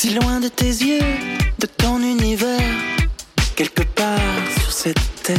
Si 0.00 0.14
loin 0.14 0.40
de 0.40 0.48
tes 0.48 0.64
yeux, 0.64 1.04
de 1.58 1.66
ton 1.66 1.98
univers, 1.98 2.58
quelque 3.54 3.82
part 3.82 4.18
sur 4.58 4.72
cette 4.72 5.22
terre. 5.22 5.36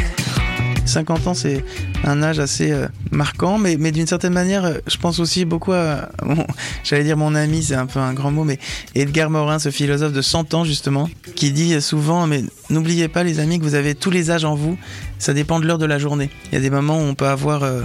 50 0.86 1.28
ans, 1.28 1.34
c'est 1.34 1.66
un 2.04 2.21
âge 2.21 2.38
assez 2.38 2.71
euh, 2.71 2.88
marquant, 3.10 3.58
mais, 3.58 3.78
mais 3.78 3.92
d'une 3.92 4.05
certaine 4.05 4.34
manière, 4.34 4.66
euh, 4.66 4.78
je 4.86 4.97
pense 4.97 5.20
aussi 5.20 5.46
beaucoup 5.46 5.71
à, 5.71 6.10
bon, 6.24 6.46
j'allais 6.84 7.04
dire 7.04 7.18
mon 7.18 7.34
ami, 7.34 7.63
c'est 7.63 7.76
un 7.76 7.87
peu 7.87 7.99
un 7.99 8.13
grand 8.13 8.29
mot, 8.29 8.43
mais 8.43 8.59
Edgar 8.93 9.31
Morin, 9.31 9.57
ce 9.57 9.71
philosophe 9.71 10.13
de 10.13 10.21
100 10.21 10.53
ans 10.53 10.63
justement, 10.63 11.09
qui 11.35 11.51
dit 11.51 11.81
souvent, 11.81 12.28
mais 12.28 12.43
n'oubliez 12.72 13.08
pas 13.08 13.24
les 13.24 13.40
amis 13.40 13.60
que 13.60 13.63
vous 13.63 13.76
avez 13.76 13.96
tous 13.96 14.10
les 14.10 14.31
âges 14.31 14.46
en 14.46 14.56
vous, 14.56 14.78
ça 15.20 15.33
dépend 15.33 15.60
de 15.60 15.65
l'heure 15.65 15.78
de 15.78 15.85
la 15.85 15.99
journée. 15.99 16.30
Il 16.52 16.55
y 16.55 16.58
a 16.58 16.62
des 16.62 16.70
moments 16.70 16.98
où 16.98 17.03
on 17.03 17.13
peut 17.13 17.27
avoir 17.27 17.63
euh, 17.63 17.81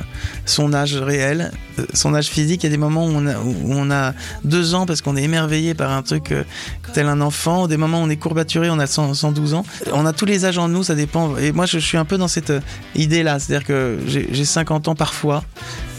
son 0.46 0.72
âge 0.72 0.96
réel, 0.96 1.52
euh, 1.78 1.84
son 1.92 2.14
âge 2.14 2.28
physique, 2.28 2.62
il 2.64 2.66
y 2.66 2.68
a 2.68 2.70
des 2.70 2.78
moments 2.78 3.06
où 3.06 3.12
on 3.12 3.90
a, 3.90 4.14
deux 4.44 4.74
ans 4.74 4.86
parce 4.86 5.02
qu'on 5.02 5.16
est 5.16 5.22
émerveillé 5.22 5.74
par 5.74 5.90
un 5.90 6.02
truc 6.02 6.32
euh, 6.32 6.44
tel 6.94 7.06
un 7.06 7.20
enfant, 7.20 7.68
des 7.68 7.76
moments 7.76 8.00
où 8.00 8.04
on 8.04 8.10
est 8.10 8.16
courbaturé, 8.16 8.70
on 8.70 8.78
a 8.78 8.86
100 8.86 9.14
112 9.14 9.54
ans. 9.54 9.64
On 9.92 10.06
a 10.06 10.12
tous 10.12 10.24
les 10.24 10.44
âges 10.44 10.58
en 10.58 10.68
nous, 10.68 10.82
ça 10.82 10.94
dépend. 10.94 11.36
Et 11.36 11.52
moi, 11.52 11.66
je, 11.66 11.78
suis 11.78 11.98
un 11.98 12.04
peu 12.04 12.18
dans 12.18 12.28
cette 12.28 12.52
idée-là, 12.94 13.38
c'est-à-dire 13.38 13.66
que 13.66 13.98
j'ai 14.06 14.44
50 14.44 14.88
ans 14.88 14.94
parfois, 14.94 15.44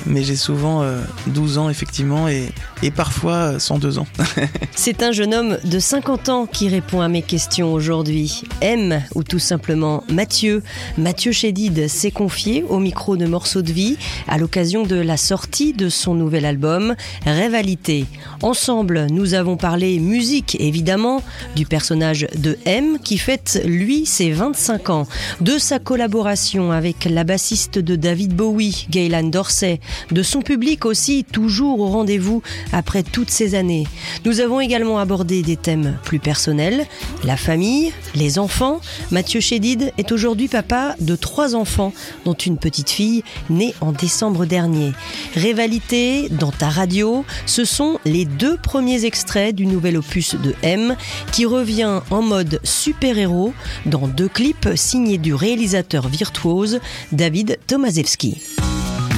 mais 0.06 0.24
j'ai 0.24 0.36
souvent 0.36 0.84
euh, 0.84 1.02
12 1.28 1.58
ans 1.58 1.70
effectivement 1.70 2.28
et, 2.28 2.52
parfois 2.96 3.54
euh, 3.54 3.60
102 3.60 4.00
ans. 4.00 4.08
C'est 4.76 5.04
un 5.04 5.12
jeune 5.12 5.34
homme 5.34 5.58
de 5.64 5.80
50 5.80 6.30
ans 6.30 6.46
qui 6.46 6.70
répond 6.70 7.02
à 7.02 7.08
mes 7.08 7.22
questions 7.22 7.74
aujourd'hui. 7.74 8.44
M 8.62 9.04
ou 9.16 9.24
tout 9.24 9.40
simplement 9.40 10.04
Mathieu. 10.10 10.64
Mathieu 10.98 11.32
Chédid 11.32 11.88
s'est 11.88 12.12
confié 12.12 12.64
au 12.70 12.80
micro 12.80 13.18
de 13.18 13.26
Morceaux 13.26 13.62
de 13.62 13.72
vie 13.72 13.98
à 14.28 14.38
l'occasion 14.38 14.84
de 14.84 14.96
la 14.96 15.18
sortie 15.18 15.74
de 15.74 15.90
son 15.90 16.14
nouvel 16.14 16.46
album 16.46 16.96
Rivalité. 17.26 18.06
Ensemble, 18.42 19.08
nous 19.12 19.34
avons 19.34 19.58
parlé 19.58 20.00
musique 20.00 20.58
évidemment, 20.60 21.22
du 21.56 21.66
personnage 21.66 22.28
de 22.36 22.58
M 22.66 23.00
qui 23.04 23.18
fête 23.18 23.62
lui 23.66 24.06
ses 24.06 24.32
25 24.32 24.90
ans, 24.90 25.08
de 25.42 25.58
sa 25.58 25.80
collaboration 25.80 26.72
avec 26.72 27.06
la 27.06 27.24
bassiste 27.24 27.80
de 27.80 27.96
David 27.96 28.36
Bowie, 28.36 28.88
Gaylan 28.90 29.24
Dorsey, 29.24 29.80
de 30.12 30.24
son 30.24 30.42
public 30.42 30.86
aussi 30.86 31.24
toujours 31.24 31.80
au 31.80 31.88
rendez-vous 31.88 32.42
après 32.72 33.04
toutes 33.04 33.30
ces 33.30 33.56
années. 33.56 33.88
Nous 34.26 34.40
avons 34.40 34.60
également 34.60 35.00
abordé 35.00 35.42
des 35.42 35.58
thèmes 35.58 35.98
plus 36.04 36.20
personnels, 36.20 36.86
la 37.24 37.38
famille, 37.38 37.94
les 38.16 38.40
enfants. 38.40 38.80
Mathieu 39.12 39.40
Chédid 39.40 39.94
est 39.98 40.12
aujourd'hui 40.12 40.48
papa 40.48 40.96
de 41.00 41.16
trois 41.16 41.56
enfants, 41.56 41.94
dont 42.26 42.34
une 42.34 42.58
petite 42.58 42.90
fille 42.90 43.24
née 43.50 43.74
en 43.82 43.92
décembre 43.92 44.46
dernier. 44.46 44.92
Rivalité 45.36 46.30
dans 46.30 46.52
ta 46.52 46.70
radio, 46.70 47.26
ce 47.46 47.66
sont 47.66 48.00
les 48.06 48.26
deux 48.26 48.58
premiers 48.58 49.06
extraits 49.06 49.56
du 49.56 49.66
nouvel 49.66 49.98
opus 49.98 50.36
de 50.36 50.54
M 50.64 50.96
qui 51.32 51.46
revient 51.46 52.02
en 52.10 52.22
mode 52.22 52.60
super-héros 52.64 53.54
dans 53.86 54.08
deux 54.08 54.30
clips 54.30 54.70
signés 54.76 55.18
du 55.18 55.34
réalisateur 55.34 56.08
virtuose 56.08 56.80
David 57.12 57.60
Tomaszewski. 57.68 58.67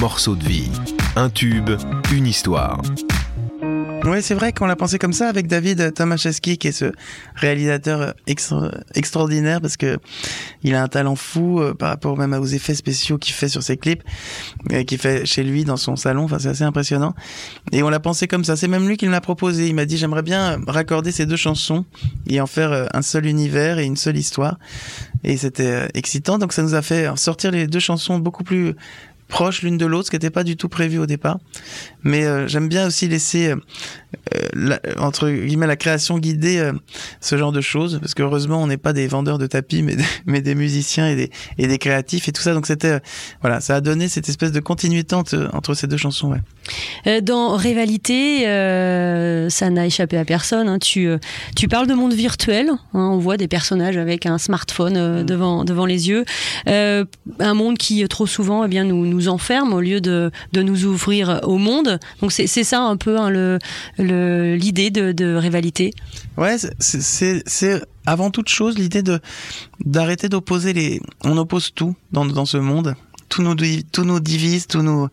Morceau 0.00 0.34
de 0.34 0.44
vie. 0.44 0.70
Un 1.14 1.28
tube, 1.28 1.68
une 2.10 2.26
histoire. 2.26 2.80
Oui, 4.06 4.22
c'est 4.22 4.32
vrai 4.32 4.54
qu'on 4.54 4.64
l'a 4.64 4.76
pensé 4.76 4.98
comme 4.98 5.12
ça 5.12 5.28
avec 5.28 5.46
David 5.46 5.92
Tomaszewski, 5.92 6.56
qui 6.56 6.68
est 6.68 6.72
ce 6.72 6.90
réalisateur 7.34 8.14
extra- 8.26 8.72
extraordinaire 8.94 9.60
parce 9.60 9.76
que 9.76 9.98
il 10.62 10.74
a 10.74 10.82
un 10.82 10.88
talent 10.88 11.16
fou 11.16 11.60
euh, 11.60 11.74
par 11.74 11.90
rapport 11.90 12.16
même 12.16 12.32
aux 12.32 12.46
effets 12.46 12.74
spéciaux 12.74 13.18
qu'il 13.18 13.34
fait 13.34 13.48
sur 13.48 13.62
ses 13.62 13.76
clips, 13.76 14.02
euh, 14.72 14.84
qu'il 14.84 14.96
fait 14.96 15.26
chez 15.26 15.42
lui 15.42 15.64
dans 15.64 15.76
son 15.76 15.96
salon. 15.96 16.24
Enfin, 16.24 16.38
c'est 16.38 16.48
assez 16.48 16.64
impressionnant. 16.64 17.14
Et 17.72 17.82
on 17.82 17.90
l'a 17.90 18.00
pensé 18.00 18.26
comme 18.26 18.42
ça. 18.42 18.56
C'est 18.56 18.68
même 18.68 18.88
lui 18.88 18.96
qui 18.96 19.06
me 19.06 19.12
l'a 19.12 19.20
proposé. 19.20 19.68
Il 19.68 19.74
m'a 19.74 19.84
dit 19.84 19.98
j'aimerais 19.98 20.22
bien 20.22 20.58
raccorder 20.66 21.12
ces 21.12 21.26
deux 21.26 21.36
chansons 21.36 21.84
et 22.26 22.40
en 22.40 22.46
faire 22.46 22.72
euh, 22.72 22.86
un 22.94 23.02
seul 23.02 23.26
univers 23.26 23.78
et 23.78 23.84
une 23.84 23.96
seule 23.96 24.16
histoire. 24.16 24.58
Et 25.24 25.36
c'était 25.36 25.66
euh, 25.66 25.88
excitant. 25.92 26.38
Donc 26.38 26.54
ça 26.54 26.62
nous 26.62 26.74
a 26.74 26.80
fait 26.80 27.06
sortir 27.18 27.50
les 27.50 27.66
deux 27.66 27.80
chansons 27.80 28.18
beaucoup 28.18 28.44
plus 28.44 28.74
proches 29.30 29.62
l'une 29.62 29.78
de 29.78 29.86
l'autre, 29.86 30.06
ce 30.06 30.10
qui 30.10 30.16
n'était 30.16 30.28
pas 30.30 30.44
du 30.44 30.56
tout 30.56 30.68
prévu 30.68 30.98
au 30.98 31.06
départ. 31.06 31.38
Mais 32.02 32.24
euh, 32.24 32.46
j'aime 32.48 32.68
bien 32.68 32.86
aussi 32.88 33.08
laisser, 33.08 33.48
euh, 33.50 33.56
euh, 34.34 34.48
la- 34.54 34.80
entre 34.98 35.30
guillemets, 35.30 35.66
la 35.66 35.76
création 35.76 36.18
guider 36.18 36.58
euh, 36.58 36.72
ce 37.20 37.36
genre 37.38 37.52
de 37.52 37.60
choses, 37.60 37.98
parce 38.00 38.14
que 38.14 38.22
heureusement, 38.22 38.62
on 38.62 38.66
n'est 38.66 38.76
pas 38.76 38.92
des 38.92 39.06
vendeurs 39.06 39.38
de 39.38 39.46
tapis, 39.46 39.82
mais 39.82 39.96
des, 39.96 40.04
mais 40.26 40.40
des 40.42 40.54
musiciens 40.54 41.08
et 41.08 41.16
des, 41.16 41.30
et 41.58 41.66
des 41.66 41.78
créatifs 41.78 42.28
et 42.28 42.32
tout 42.32 42.42
ça. 42.42 42.52
Donc 42.54 42.66
c'était, 42.66 43.00
voilà, 43.40 43.60
ça 43.60 43.76
a 43.76 43.80
donné 43.80 44.08
cette 44.08 44.28
espèce 44.28 44.52
de 44.52 44.60
continuité 44.60 45.14
entre, 45.14 45.48
entre 45.52 45.74
ces 45.74 45.86
deux 45.86 45.96
chansons. 45.96 46.34
Ouais. 47.06 47.20
Dans 47.22 47.56
Rivalité, 47.56 48.40
ça 49.50 49.70
n'a 49.70 49.86
échappé 49.86 50.16
à 50.16 50.24
personne. 50.24 50.68
hein. 50.68 50.78
Tu, 50.78 51.08
tu 51.56 51.68
parles 51.68 51.86
de 51.86 51.94
monde 51.94 52.12
virtuel. 52.14 52.68
hein. 52.70 52.78
On 52.94 53.18
voit 53.18 53.36
des 53.36 53.48
personnages 53.48 53.96
avec 53.96 54.26
un 54.26 54.38
smartphone 54.38 54.96
euh, 54.96 55.22
devant, 55.22 55.64
devant 55.64 55.86
les 55.86 56.08
yeux. 56.08 56.24
Un 56.66 57.54
monde 57.54 57.78
qui, 57.78 58.06
trop 58.08 58.26
souvent, 58.26 58.64
eh 58.64 58.68
bien, 58.68 58.84
nous, 58.84 59.06
nous 59.06 59.19
enferme 59.28 59.72
au 59.72 59.80
lieu 59.80 60.00
de, 60.00 60.30
de 60.52 60.62
nous 60.62 60.84
ouvrir 60.84 61.40
au 61.44 61.58
monde. 61.58 61.98
Donc 62.20 62.32
c'est 62.32 62.46
ça 62.64 62.80
un 62.80 62.96
peu 62.96 63.18
hein, 63.18 63.30
le- 63.30 63.58
le- 63.98 64.56
l'idée 64.56 64.90
de, 64.90 65.12
de 65.12 65.34
Rivalité. 65.34 65.92
Ouais, 66.36 66.56
c'est- 66.58 67.82
avant 68.06 68.30
toute 68.30 68.48
chose 68.48 68.78
l'idée 68.78 69.02
d'arrêter 69.84 70.28
d'opposer 70.28 70.72
les. 70.72 71.00
On 71.24 71.36
oppose 71.36 71.72
tout 71.74 71.94
dans 72.12 72.24
dans 72.24 72.46
ce 72.46 72.56
monde. 72.56 72.94
Tout 73.30 73.42
nous 73.42 73.54
tout 73.90 74.04
nous 74.04 74.20
divise, 74.20 74.66
tout 74.66 74.82
nous 74.82 75.08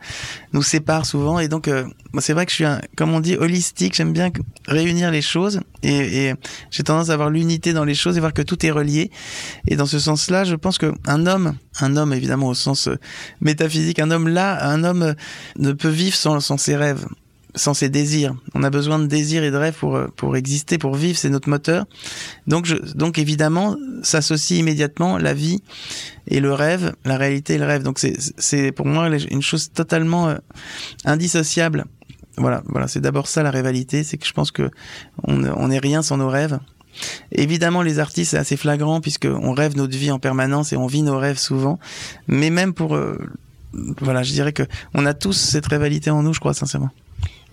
nous 0.52 0.64
sépare 0.64 1.06
souvent. 1.06 1.40
Et 1.40 1.48
donc, 1.48 1.68
euh, 1.68 1.86
c'est 2.20 2.34
vrai 2.34 2.46
que 2.46 2.52
je 2.52 2.56
suis 2.56 2.66
un, 2.66 2.82
comme 2.98 3.14
on 3.14 3.22
dit, 3.22 3.38
holistique. 3.38 3.96
J'aime 3.96 4.12
bien 4.12 4.32
réunir 4.68 5.12
les 5.12 5.22
choses 5.22 5.62
et, 5.84 6.26
et 6.28 6.34
j'ai 6.72 6.84
tendance 6.84 7.10
à 7.10 7.14
avoir 7.14 7.30
l'unité 7.30 7.74
dans 7.74 7.86
les 7.86 7.96
choses 7.96 8.18
et 8.18 8.20
voir 8.20 8.34
que 8.34 8.42
tout 8.42 8.66
est 8.66 8.72
relié. 8.72 9.12
Et 9.68 9.76
dans 9.76 9.86
ce 9.86 10.00
sens-là, 10.00 10.44
je 10.44 10.56
pense 10.56 10.78
que 10.78 10.92
un 11.06 11.26
homme, 11.28 11.56
un 11.80 11.96
homme 11.96 12.12
évidemment 12.12 12.48
au 12.48 12.56
sens 12.56 12.88
euh, 12.88 12.98
métaphysique, 13.40 14.00
un 14.00 14.12
homme 14.12 14.28
là, 14.28 14.68
un 14.68 14.84
homme 14.84 15.04
euh, 15.04 15.14
ne 15.58 15.72
peut 15.72 15.90
vivre 15.90 16.16
sans, 16.16 16.40
sans 16.40 16.58
ses 16.58 16.76
rêves 16.76 17.06
sans 17.58 17.74
ses 17.74 17.90
désirs. 17.90 18.36
On 18.54 18.64
a 18.64 18.70
besoin 18.70 19.00
de 19.00 19.06
désirs 19.06 19.44
et 19.44 19.52
de 19.52 19.58
rêves 19.58 19.76
pour, 19.78 19.96
euh, 19.96 20.08
pour 20.16 20.36
exister, 20.38 20.78
pour 20.78 20.96
vivre, 20.96 21.18
c'est 21.18 21.30
notre 21.30 21.50
moteur. 21.50 21.86
Donc, 22.48 22.66
je, 22.66 22.76
donc 22.96 23.18
évidemment, 23.20 23.76
s'associe 24.04 24.60
immédiatement 24.60 25.18
la 25.18 25.34
vie 25.34 25.62
et 26.28 26.40
le 26.40 26.54
rêve, 26.54 26.94
la 27.06 27.18
réalité 27.18 27.56
et 27.56 27.58
le 27.58 27.66
rêve. 27.66 27.84
Donc 27.84 28.00
c'est, 28.00 28.72
pour 28.72 28.86
moi 28.86 29.10
une 29.30 29.42
chose 29.42 29.72
totalement 29.72 30.30
euh, 30.30 30.36
indissociable. 31.06 31.86
Voilà, 32.38 32.62
voilà, 32.68 32.88
c'est 32.88 33.02
d'abord 33.02 33.28
ça 33.28 33.42
la 33.42 33.52
rivalité, 33.52 34.04
c'est 34.04 34.18
que 34.18 34.28
je 34.28 34.34
pense 34.34 34.52
que 34.52 34.70
on 35.24 35.68
n'est 35.68 35.80
rien 35.80 36.04
sans 36.04 36.18
nos 36.18 36.30
rêves. 36.30 36.60
Évidemment, 37.32 37.82
les 37.82 38.00
artistes, 38.00 38.32
c'est 38.32 38.38
assez 38.38 38.58
flagrant 38.58 39.02
puisque 39.02 39.26
on 39.28 39.54
rêve 39.54 39.76
notre 39.76 39.98
vie 39.98 40.12
en 40.12 40.20
permanence 40.20 40.74
et 40.74 40.78
on 40.78 40.88
vit 40.88 41.04
nos 41.04 41.18
rêves 41.18 41.38
souvent. 41.38 41.80
Mais 42.28 42.50
même 42.50 42.74
pour, 42.74 42.96
euh, 42.96 43.18
voilà, 44.02 44.24
je 44.24 44.32
dirais 44.32 44.54
que 44.54 44.64
on 44.94 45.06
a 45.06 45.14
tous 45.14 45.34
cette 45.34 45.68
rivalité 45.68 46.10
en 46.10 46.24
nous, 46.24 46.34
je 46.34 46.40
crois 46.40 46.54
sincèrement. 46.54 46.90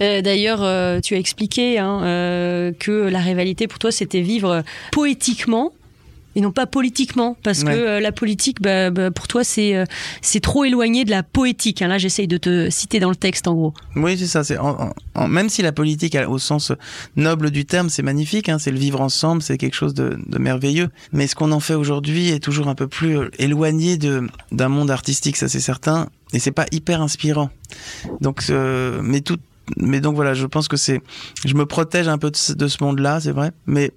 Euh, 0.00 0.22
D'ailleurs, 0.22 0.62
euh, 0.62 1.00
tu 1.00 1.14
as 1.14 1.18
expliqué 1.18 1.78
hein, 1.78 2.00
euh, 2.02 2.72
que 2.78 2.90
la 2.90 3.20
rivalité 3.20 3.66
pour 3.68 3.78
toi, 3.78 3.92
c'était 3.92 4.20
vivre 4.22 4.62
poétiquement 4.92 5.72
et 6.36 6.40
non 6.40 6.50
pas 6.50 6.66
politiquement, 6.66 7.36
parce 7.44 7.62
Ouais. 7.62 7.72
que 7.74 7.98
la 8.00 8.10
politique, 8.10 8.60
bah, 8.60 8.90
bah, 8.90 9.12
pour 9.12 9.28
toi, 9.28 9.44
c'est 9.44 9.84
c'est 10.20 10.40
trop 10.40 10.64
éloigné 10.64 11.04
de 11.04 11.10
la 11.10 11.22
poétique. 11.22 11.80
hein. 11.80 11.86
Là, 11.86 11.96
j'essaye 11.96 12.26
de 12.26 12.38
te 12.38 12.70
citer 12.70 12.98
dans 12.98 13.10
le 13.10 13.14
texte, 13.14 13.46
en 13.46 13.54
gros. 13.54 13.72
Oui, 13.94 14.18
c'est 14.18 14.26
ça. 14.26 14.42
C'est 14.42 14.58
même 15.28 15.48
si 15.48 15.62
la 15.62 15.70
politique, 15.70 16.16
au 16.26 16.38
sens 16.38 16.72
noble 17.14 17.52
du 17.52 17.66
terme, 17.66 17.88
c'est 17.88 18.02
magnifique. 18.02 18.48
Hein, 18.48 18.58
c'est 18.58 18.72
le 18.72 18.78
vivre 18.80 19.00
ensemble, 19.00 19.42
c'est 19.42 19.56
quelque 19.58 19.76
chose 19.76 19.94
de, 19.94 20.18
de 20.26 20.38
merveilleux. 20.38 20.88
Mais 21.12 21.28
ce 21.28 21.36
qu'on 21.36 21.52
en 21.52 21.60
fait 21.60 21.74
aujourd'hui 21.74 22.30
est 22.30 22.40
toujours 22.40 22.66
un 22.66 22.74
peu 22.74 22.88
plus 22.88 23.16
éloigné 23.38 23.96
de 23.96 24.26
d'un 24.50 24.68
monde 24.68 24.90
artistique, 24.90 25.36
ça 25.36 25.48
c'est 25.48 25.60
certain. 25.60 26.08
Et 26.32 26.40
c'est 26.40 26.50
pas 26.50 26.66
hyper 26.72 27.00
inspirant. 27.00 27.50
Donc, 28.20 28.42
mais 28.50 29.20
tout, 29.20 29.38
mais 29.76 30.00
donc 30.00 30.14
voilà, 30.14 30.34
je 30.34 30.46
pense 30.46 30.68
que 30.68 30.76
c'est, 30.76 31.00
je 31.44 31.54
me 31.54 31.66
protège 31.66 32.08
un 32.08 32.18
peu 32.18 32.30
de 32.30 32.36
ce, 32.36 32.52
de 32.52 32.68
ce 32.68 32.82
monde-là, 32.82 33.20
c'est 33.20 33.32
vrai. 33.32 33.52
Mais 33.66 33.92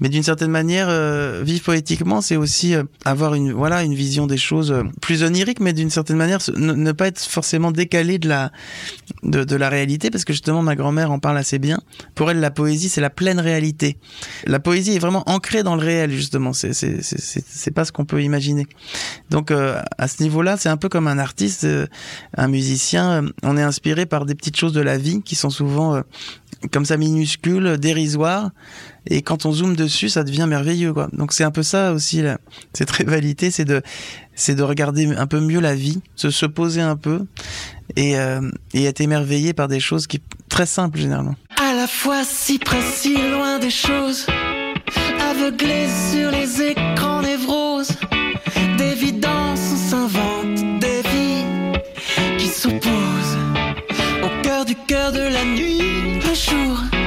mais 0.00 0.08
d'une 0.08 0.22
certaine 0.22 0.50
manière, 0.50 0.86
euh, 0.88 1.42
vivre 1.44 1.62
poétiquement, 1.62 2.20
c'est 2.20 2.36
aussi 2.36 2.74
euh, 2.74 2.84
avoir 3.04 3.34
une 3.34 3.52
voilà 3.52 3.82
une 3.82 3.94
vision 3.94 4.26
des 4.26 4.36
choses 4.36 4.70
euh, 4.70 4.82
plus 5.00 5.22
onirique, 5.22 5.60
mais 5.60 5.72
d'une 5.72 5.90
certaine 5.90 6.16
manière, 6.16 6.38
ne, 6.56 6.92
pas 6.92 7.08
être 7.08 7.20
forcément 7.20 7.72
décalé 7.72 8.18
de 8.18 8.28
la 8.28 8.52
de, 9.22 9.56
la 9.56 9.68
réalité, 9.68 10.10
parce 10.10 10.24
que 10.24 10.32
justement 10.32 10.62
ma 10.62 10.76
grand-mère 10.76 11.10
en 11.10 11.18
parle 11.18 11.38
assez 11.38 11.58
bien. 11.58 11.80
Pour 12.14 12.30
elle, 12.30 12.40
la 12.40 12.50
poésie, 12.50 12.88
c'est 12.88 13.00
la 13.00 13.10
pleine 13.10 13.40
réalité. 13.40 13.98
La 14.46 14.60
poésie 14.60 14.94
est 14.94 14.98
vraiment 14.98 15.28
ancrée 15.28 15.62
dans 15.62 15.74
le 15.74 15.82
réel, 15.82 16.10
justement. 16.10 16.52
C'est 16.52 16.72
c'est 16.72 17.00
c'est 17.02 17.70
pas 17.70 17.84
ce 17.84 17.92
qu'on 17.92 18.04
peut 18.04 18.22
imaginer. 18.22 18.66
Donc 19.30 19.50
euh, 19.50 19.80
à 19.98 20.08
ce 20.08 20.22
niveau-là, 20.22 20.56
c'est 20.56 20.68
un 20.68 20.76
peu 20.76 20.88
comme 20.88 21.08
un 21.08 21.18
artiste, 21.18 21.66
un 22.36 22.48
musicien. 22.48 23.24
on 23.42 23.56
est 23.56 23.62
inspiré 23.62 24.06
par 24.06 24.26
des 24.26 24.34
petites 24.34 24.56
choses 24.56 24.72
de 24.72 24.80
la 24.80 24.98
vie 24.98 25.22
qui 25.22 25.34
sont 25.34 25.50
souvent 25.50 26.02
comme 26.72 26.84
ça 26.84 26.96
minuscules, 26.96 27.76
dérisoires. 27.78 28.50
Et 29.06 29.22
quand 29.22 29.46
on 29.46 29.52
zoome 29.52 29.76
dessus, 29.76 30.08
ça 30.08 30.24
devient 30.24 30.46
merveilleux, 30.48 30.92
quoi. 30.92 31.08
Donc 31.12 31.32
c'est 31.32 31.44
un 31.44 31.50
peu 31.50 31.62
ça 31.62 31.92
aussi, 31.92 32.22
là. 32.22 32.38
cette 32.72 32.90
rivalité, 32.90 33.50
c'est 33.50 33.64
de, 33.64 33.82
c'est 34.34 34.54
de 34.54 34.62
regarder 34.62 35.06
un 35.06 35.26
peu 35.26 35.40
mieux 35.40 35.60
la 35.60 35.74
vie, 35.74 36.00
se, 36.14 36.30
se 36.30 36.46
poser 36.46 36.80
un 36.80 36.96
peu 36.96 37.24
et, 37.96 38.18
euh, 38.18 38.40
et 38.74 38.84
être 38.84 39.00
émerveillé 39.00 39.52
par 39.52 39.68
des 39.68 39.80
choses 39.80 40.06
qui 40.06 40.20
très 40.48 40.66
simples 40.66 40.98
généralement. 40.98 41.36
À 41.56 41.74
la 41.74 41.86
fois 41.86 42.22
si 42.24 42.58
précis, 42.58 43.16
loin 43.30 43.58
des 43.58 43.70
choses. 43.70 44.26
Aveuglé 45.20 45.86
sur 46.10 46.30
les 46.30 46.62
écrans 46.62 47.22
névroses. 47.22 47.92
D'évidence, 48.76 49.60
on 49.72 49.90
s'invente 49.90 50.80
des 50.80 51.02
vies 51.02 52.38
qui 52.38 52.46
s'opposent. 52.46 53.38
Au 54.22 54.42
cœur 54.42 54.64
du 54.64 54.74
cœur 54.74 55.12
de 55.12 55.20
la 55.20 55.44
nuit, 55.44 56.20
le 56.20 56.34
jour. 56.34 56.97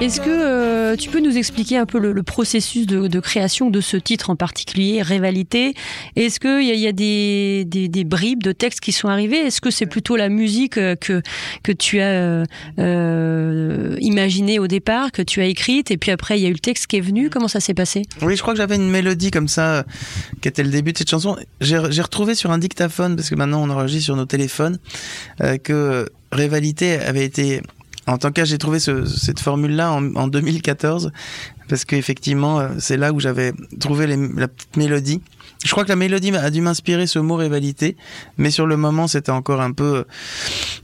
Est-ce 0.00 0.20
que 0.20 0.28
euh, 0.28 0.96
tu 0.96 1.08
peux 1.08 1.20
nous 1.20 1.36
expliquer 1.36 1.76
un 1.76 1.86
peu 1.86 1.98
le, 1.98 2.22
processus 2.22 2.86
de, 2.86 3.20
création 3.20 3.70
de 3.70 3.80
ce 3.80 3.96
titre 3.96 4.30
en 4.30 4.36
particulier, 4.36 5.02
Rivalité? 5.02 5.74
Est-ce 6.16 6.40
qu'il 6.40 6.66
y 6.66 6.70
a, 6.70 6.74
y 6.74 6.86
a 6.86 6.92
des, 6.92 8.04
bribes 8.04 8.42
de 8.42 8.52
textes 8.52 8.80
qui 8.80 8.92
sont 8.92 9.08
arrivés? 9.08 9.38
Est-ce 9.38 9.60
que 9.60 9.70
c'est 9.70 9.86
plutôt 9.86 10.16
la 10.16 10.28
musique 10.28 10.78
euh, 10.78 10.96
que, 10.96 11.22
que 11.62 11.72
tu 11.72 12.00
as 12.00 12.44
euh, 12.78 13.96
imaginée 14.00 14.58
au 14.58 14.66
départ, 14.66 15.12
que 15.12 15.22
tu 15.22 15.40
as 15.40 15.46
écrite, 15.46 15.90
et 15.90 15.96
puis 15.96 16.10
après 16.10 16.38
il 16.38 16.42
y 16.42 16.46
a 16.46 16.48
eu 16.48 16.54
le 16.54 16.58
texte 16.58 16.86
qui 16.86 16.96
est 16.96 17.02
venu? 17.02 17.30
Comment 17.30 17.48
ça 17.48 17.60
s'est 17.60 17.74
passé? 17.74 18.02
Oui, 18.22 18.36
je 18.36 18.42
crois 18.42 18.54
que 18.54 18.58
j'avais 18.58 18.76
une 18.76 18.90
mélodie 18.90 19.30
comme 19.30 19.48
ça, 19.48 19.84
qui 20.42 20.48
était 20.48 20.62
le 20.62 20.70
début 20.70 20.92
de 20.92 20.98
cette 20.98 21.10
chanson. 21.10 21.36
J'ai 21.60 21.78
retrouvé 21.78 22.34
sur 22.34 22.50
un 22.50 22.58
dictaphone, 22.58 23.16
parce 23.16 23.30
que 23.30 23.34
maintenant 23.34 23.62
on 23.62 23.70
enregistre 23.70 24.04
sur 24.04 24.16
nos 24.16 24.26
téléphones, 24.26 24.78
que 25.62 26.08
Rivalité 26.32 26.98
avait 26.98 27.24
été... 27.24 27.62
En 28.06 28.18
tant 28.18 28.30
cas, 28.32 28.44
j'ai 28.44 28.58
trouvé 28.58 28.78
ce- 28.80 29.04
cette 29.06 29.40
formule-là 29.40 29.92
en, 29.92 30.14
en 30.14 30.28
2014, 30.28 31.10
parce 31.68 31.84
qu'effectivement, 31.84 32.60
euh, 32.60 32.68
c'est 32.78 32.96
là 32.98 33.12
où 33.12 33.20
j'avais 33.20 33.52
trouvé 33.80 34.06
la 34.06 34.48
petite 34.48 34.76
mélodie. 34.76 35.22
Je 35.64 35.70
crois 35.70 35.84
que 35.84 35.88
la 35.88 35.96
mélodie 35.96 36.30
a 36.36 36.50
dû 36.50 36.60
m'inspirer 36.60 37.06
ce 37.06 37.18
mot 37.18 37.36
rivalité, 37.36 37.96
mais 38.36 38.50
sur 38.50 38.66
le 38.66 38.76
moment, 38.76 39.06
c'était 39.06 39.30
encore 39.32 39.62
un 39.62 39.72
peu 39.72 40.04
euh, 40.04 40.04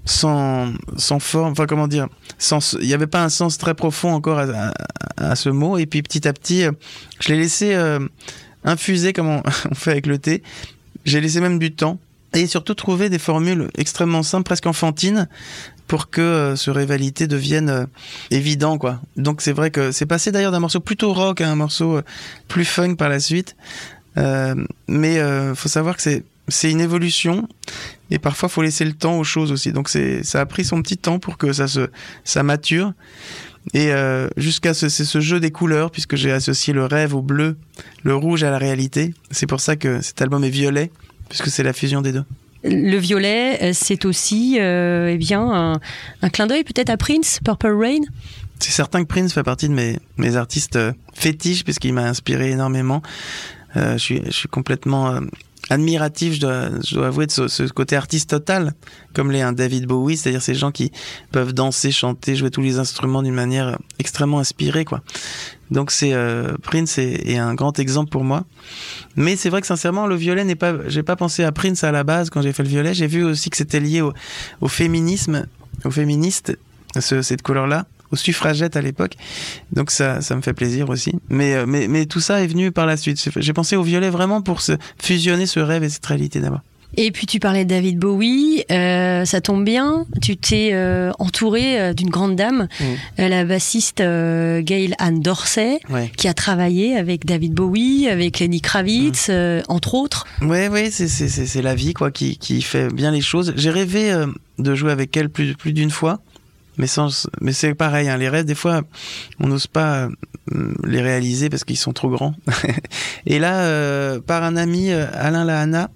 sans, 0.07 0.73
forme, 1.19 1.53
enfin 1.53 1.67
comment 1.67 1.89
dire, 1.89 2.09
sans, 2.39 2.77
il 2.81 2.87
n'y 2.87 2.95
avait 2.95 3.07
pas 3.07 3.23
un 3.23 3.29
sens 3.29 3.59
très 3.59 3.75
profond 3.75 4.13
encore 4.13 4.39
à, 5.19 5.37
ce 5.37 5.51
mot, 5.51 5.77
et 5.77 5.85
puis 5.85 6.01
petit 6.03 6.27
à 6.27 6.33
petit, 6.33 6.65
euh, 6.65 6.73
je 7.21 7.29
l'ai 7.29 7.39
laissé 7.39 7.77
infuser 8.65 9.13
comme 9.13 9.29
on, 9.29 9.43
on 9.71 9.75
fait 9.75 9.91
avec 9.91 10.07
le 10.07 10.17
thé. 10.19 10.43
J'ai 11.05 11.21
laissé 11.21 11.41
même 11.41 11.59
du 11.59 11.73
temps 11.73 11.99
et 12.33 12.47
surtout 12.47 12.75
trouver 12.75 13.09
des 13.09 13.19
formules 13.19 13.69
extrêmement 13.77 14.23
simples, 14.23 14.45
presque 14.45 14.67
enfantines, 14.67 15.29
pour 15.91 16.09
que 16.09 16.21
euh, 16.21 16.55
ce 16.55 16.71
rivalité 16.71 17.27
devienne 17.27 17.69
euh, 17.69 17.85
évident, 18.31 18.79
quoi. 18.79 19.01
Donc 19.17 19.41
c'est 19.41 19.51
vrai 19.51 19.73
que 19.73 19.91
c'est 19.91 20.07
passé 20.07 20.31
d'ailleurs 20.31 20.53
d'un 20.53 20.61
morceau 20.61 20.79
plutôt 20.79 21.13
rock 21.13 21.41
à 21.41 21.51
un 21.51 21.57
morceau 21.57 21.97
euh, 21.97 22.03
plus 22.47 22.65
funk 22.65 22.95
par 22.95 23.09
la 23.09 23.19
suite. 23.19 23.57
Mais 24.17 25.19
faut 25.57 25.69
savoir 25.69 25.97
que 25.97 26.03
c'est 26.03 26.23
c'est 26.47 26.71
une 26.71 26.81
évolution 26.81 27.49
et 28.13 28.21
parfois 28.21 28.49
faut 28.49 28.63
laisser 28.63 28.85
le 28.85 28.93
temps 28.93 29.19
aux 29.19 29.25
choses 29.25 29.51
aussi. 29.51 29.73
Donc 29.73 29.89
c'est 29.89 30.23
ça 30.23 30.41
a 30.41 30.47
pris 30.47 30.65
son 30.65 30.81
petit 30.81 30.97
temps 30.97 31.19
pour 31.19 31.39
que 31.39 31.53
ça 31.53 31.67
se 31.67 31.91
ça 32.23 32.45
mature. 32.45 32.93
Et 33.75 33.91
jusqu'à 34.37 34.75
ce, 34.75 34.89
c'est 34.89 35.05
ce 35.05 35.21
jeu 35.21 35.41
des 35.41 35.51
couleurs, 35.51 35.91
puisque 35.91 36.15
j'ai 36.15 36.31
associé 36.31 36.73
le 36.73 36.85
rêve 36.85 37.17
au 37.17 37.23
bleu, 37.23 37.57
le 38.05 38.15
rouge 38.15 38.45
à 38.45 38.51
la 38.51 38.59
réalité. 38.59 39.13
C'est 39.33 39.49
pour 39.49 39.61
ça 39.61 39.75
que 39.75 40.01
cet 40.03 40.23
album 40.23 40.45
est 40.45 40.51
violet, 40.51 40.91
puisque 41.29 41.49
c'est 41.49 41.65
la 41.65 41.73
fusion 41.73 42.01
des 42.01 42.13
deux. 42.13 42.25
Le 42.63 42.97
violet, 42.97 43.59
euh, 43.63 43.71
c'est 43.73 44.05
aussi 44.05 44.59
euh, 44.61 45.11
eh 45.11 45.17
bien 45.17 45.81
un, 46.23 46.29
clin 46.31 46.47
d'œil 46.47 46.65
peut-être 46.65 46.91
à 46.91 46.97
Prince, 46.97 47.41
Purple 47.43 47.73
Rain 47.73 48.01
C'est 48.59 48.73
certain 48.73 49.03
que 49.03 49.09
Prince 49.09 49.33
fait 49.33 49.43
partie 49.43 49.69
de 49.69 49.75
mes, 49.75 50.37
artistes 50.37 50.77
euh, 50.77 50.93
fétiches, 51.15 51.65
puisqu'il 51.65 51.95
m'a 51.95 52.05
inspiré 52.05 52.51
énormément. 52.51 53.03
Je, 53.77 53.97
suis, 53.99 54.49
complètement 54.51 55.21
admiratif, 55.71 56.35
je 56.35 56.41
dois, 56.41 57.07
avouer, 57.07 57.27
de 57.27 57.31
ce, 57.31 57.47
ce 57.47 57.63
côté 57.63 57.95
artiste 57.95 58.31
total, 58.31 58.75
comme 59.15 59.31
les 59.31 59.43
un 59.43 59.53
David 59.53 59.87
Bowie, 59.87 60.17
c'est-à-dire 60.17 60.43
ces 60.43 60.57
gens 60.57 60.73
qui 60.73 60.91
peuvent 61.31 61.53
danser, 61.53 61.93
chanter, 61.93 62.35
jouer 62.35 62.51
tous 62.51 62.63
les 62.63 62.81
instruments 62.81 63.23
d'une 63.23 63.35
manière 63.35 63.79
extrêmement 64.01 64.41
inspirée, 64.41 64.85
quoi. 64.85 65.03
Donc 65.71 65.91
c'est 65.91 66.13
euh, 66.15 66.57
Prince 66.63 66.99
est, 66.99 67.29
est 67.29 67.39
un 67.39 67.55
grand 67.55 67.79
exemple 67.79 68.11
pour 68.11 68.25
moi. 68.25 68.45
Mais 69.17 69.37
c'est 69.37 69.51
vrai 69.51 69.61
que 69.61 69.67
sincèrement, 69.67 70.07
le 70.07 70.17
violet 70.17 70.45
n'est 70.45 70.57
pas. 70.57 70.75
J'ai 70.89 71.03
pas 71.03 71.17
pensé 71.17 71.45
à 71.45 71.53
Prince 71.53 71.85
à 71.85 71.93
la 71.93 72.03
base 72.05 72.29
quand 72.31 72.43
j'ai 72.43 72.53
fait 72.53 72.63
le 72.65 72.69
violet. 72.69 72.95
J'ai 72.95 73.07
vu 73.07 73.23
aussi 73.25 73.51
que 73.51 73.57
c'était 73.57 73.81
lié 73.81 74.01
au, 74.01 74.13
au 74.61 74.69
féminisme, 74.69 75.47
aux 75.85 75.91
féministes, 75.91 76.57
ce- 76.99 77.23
cette 77.23 77.43
couleur-là, 77.43 77.87
aux 78.11 78.17
suffragettes 78.17 78.77
à 78.77 78.83
l'époque. 78.83 79.15
Donc 79.73 79.91
ça, 79.93 80.21
ça 80.21 80.35
me 80.35 80.43
fait 80.43 80.55
plaisir 80.55 80.89
aussi. 80.91 81.13
Mais, 81.29 81.55
euh, 81.55 81.67
mais, 81.67 81.87
mais 81.87 82.07
tout 82.07 82.21
ça 82.21 82.43
est 82.43 82.47
venu 82.49 82.73
par 82.73 82.87
la 82.87 82.97
suite. 82.97 83.31
J'ai- 83.37 83.53
pensé 83.53 83.77
au 83.77 83.83
violet 83.83 84.11
vraiment 84.11 84.43
pour 84.43 84.61
se 84.63 84.73
fusionner 85.01 85.47
ce 85.47 85.61
rêve 85.61 85.85
et 85.85 85.89
cette 85.89 86.07
réalité 86.07 86.41
d'abord. 86.41 86.63
Et 86.97 87.13
puis 87.13 87.27
tu 87.27 87.39
parlais 87.39 87.65
de 87.65 87.71
David 87.71 87.99
Bowie, 87.99 88.65
euh, 88.71 89.25
ça 89.25 89.41
tombe 89.41 89.65
bien, 89.65 90.07
tu 90.21 90.37
t'es 90.37 90.71
euh, 90.73 91.13
entouré 91.21 91.81
euh, 91.81 91.95
d'une 91.95 92.11
grande 92.11 92.35
dame, 92.37 92.67
Mm. 92.81 93.23
la 93.29 93.45
bassiste 93.45 94.01
euh, 94.01 94.61
Gail 94.61 94.95
Ann 94.99 95.21
Dorsey, 95.21 95.79
Ouais. 95.89 96.11
qui 96.17 96.27
a 96.29 96.35
travaillé 96.35 96.97
avec 96.97 97.25
David 97.27 97.55
Bowie, 97.55 98.09
avec 98.09 98.41
Lenny 98.41 98.61
Kravitz, 98.61 99.29
Mm. 99.29 99.63
entre 99.69 99.95
autres. 99.95 100.27
Ouais, 100.43 100.69
ouais, 100.69 100.91
c'est 100.91 101.63
la 101.63 101.75
vie 101.75 101.95
quoi 101.95 102.11
qui 102.11 102.37
qui 102.39 102.61
fait 102.63 102.89
bien 102.93 103.13
les 103.13 103.21
choses. 103.21 103.53
J'ai 103.57 103.71
rêvé 103.71 104.13
de 104.59 104.75
jouer 104.75 104.91
avec 104.93 105.17
elle 105.17 105.31
plus 105.31 105.55
plus 105.55 105.73
d'une 105.73 105.91
fois, 105.91 106.21
mais 106.77 106.87
sans 106.89 107.29
mais 107.41 107.53
c'est 107.53 107.75
pareil. 107.75 108.09
Hein, 108.09 108.17
les 108.19 108.29
rêves 108.29 108.45
des 108.47 108.55
fois 108.57 108.83
on 109.39 109.47
n'ose 109.47 109.67
pas 109.69 110.09
les 110.85 111.01
réaliser 111.01 111.49
parce 111.51 111.63
qu'ils 111.65 111.77
sont 111.79 111.93
trop 111.93 112.11
grands. 112.11 112.35
Et 113.27 113.39
là, 113.39 114.19
par 114.27 114.43
un 114.43 114.57
ami 114.57 114.91
Alain 114.93 115.45
Lahana 115.45 115.89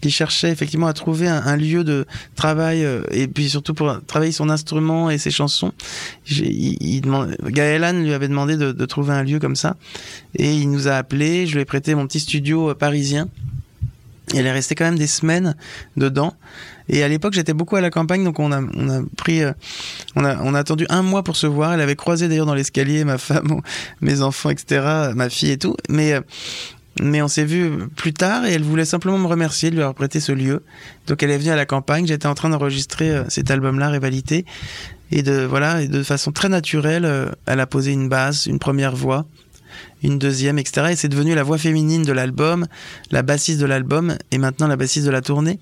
qui 0.00 0.10
cherchait 0.10 0.50
effectivement 0.50 0.86
à 0.86 0.92
trouver 0.92 1.28
un, 1.28 1.56
lieu 1.56 1.84
de 1.84 2.06
travail 2.34 2.84
euh, 2.84 3.02
et 3.10 3.28
puis 3.28 3.50
surtout 3.50 3.74
pour 3.74 4.00
travailler 4.06 4.32
son 4.32 4.50
instrument 4.50 5.10
et 5.10 5.18
ses 5.18 5.30
chansons. 5.30 5.72
Il, 6.30 6.76
il 6.80 7.02
Gaëlan 7.44 7.92
lui 7.92 8.12
avait 8.12 8.28
demandé 8.28 8.56
de, 8.56 8.72
de 8.72 8.86
trouver 8.86 9.12
un 9.12 9.22
lieu 9.22 9.38
comme 9.38 9.56
ça 9.56 9.76
et 10.36 10.54
il 10.54 10.70
nous 10.70 10.88
a 10.88 10.92
appelé. 10.92 11.46
Je 11.46 11.54
lui 11.54 11.62
ai 11.62 11.64
prêté 11.64 11.94
mon 11.94 12.06
petit 12.06 12.20
studio 12.20 12.70
euh, 12.70 12.74
parisien. 12.74 13.28
Et 14.32 14.38
elle 14.38 14.46
est 14.46 14.52
restée 14.52 14.76
quand 14.76 14.84
même 14.84 14.98
des 14.98 15.08
semaines 15.08 15.56
dedans. 15.96 16.34
Et 16.88 17.02
à 17.02 17.08
l'époque, 17.08 17.32
j'étais 17.32 17.52
beaucoup 17.52 17.76
à 17.76 17.80
la 17.80 17.90
campagne, 17.90 18.24
donc 18.24 18.38
on 18.38 18.52
a, 18.52 18.60
on 18.60 18.88
a 18.88 19.02
pris, 19.16 19.42
euh, 19.42 19.52
on 20.14 20.24
a, 20.24 20.38
on 20.42 20.54
a 20.54 20.58
attendu 20.60 20.86
un 20.88 21.02
mois 21.02 21.24
pour 21.24 21.36
se 21.36 21.46
voir. 21.46 21.72
Elle 21.72 21.80
avait 21.80 21.96
croisé 21.96 22.28
d'ailleurs 22.28 22.46
dans 22.46 22.54
l'escalier 22.54 23.04
ma 23.04 23.18
femme, 23.18 23.60
mes 24.00 24.22
enfants, 24.22 24.50
etc., 24.50 25.12
ma 25.14 25.28
fille 25.30 25.52
et 25.52 25.58
tout. 25.58 25.76
Mais, 25.88 26.12
euh, 26.12 26.20
mais 26.98 27.22
on 27.22 27.28
s'est 27.28 27.44
vu 27.44 27.88
plus 27.96 28.12
tard 28.12 28.44
et 28.44 28.52
elle 28.52 28.64
voulait 28.64 28.84
simplement 28.84 29.18
me 29.18 29.26
remercier 29.26 29.70
de 29.70 29.76
lui 29.76 29.82
avoir 29.82 29.94
prêté 29.94 30.20
ce 30.20 30.32
lieu. 30.32 30.64
Donc 31.06 31.22
elle 31.22 31.30
est 31.30 31.38
venue 31.38 31.50
à 31.50 31.56
la 31.56 31.66
campagne. 31.66 32.06
J'étais 32.06 32.26
en 32.26 32.34
train 32.34 32.50
d'enregistrer 32.50 33.10
euh, 33.10 33.24
cet 33.28 33.50
album-là, 33.50 33.90
Rivalité. 33.90 34.44
Et 35.12 35.22
de, 35.22 35.44
voilà, 35.44 35.82
et 35.82 35.88
de 35.88 36.02
façon 36.02 36.32
très 36.32 36.48
naturelle, 36.48 37.04
euh, 37.04 37.30
elle 37.46 37.60
a 37.60 37.66
posé 37.66 37.92
une 37.92 38.08
basse, 38.08 38.46
une 38.46 38.58
première 38.58 38.94
voix, 38.94 39.26
une 40.02 40.18
deuxième, 40.18 40.58
etc. 40.58 40.88
Et 40.90 40.96
c'est 40.96 41.08
devenu 41.08 41.34
la 41.34 41.42
voix 41.42 41.58
féminine 41.58 42.02
de 42.02 42.12
l'album, 42.12 42.66
la 43.10 43.22
bassiste 43.22 43.60
de 43.60 43.66
l'album, 43.66 44.16
et 44.30 44.38
maintenant 44.38 44.66
la 44.66 44.76
bassiste 44.76 45.06
de 45.06 45.10
la 45.10 45.20
tournée. 45.20 45.58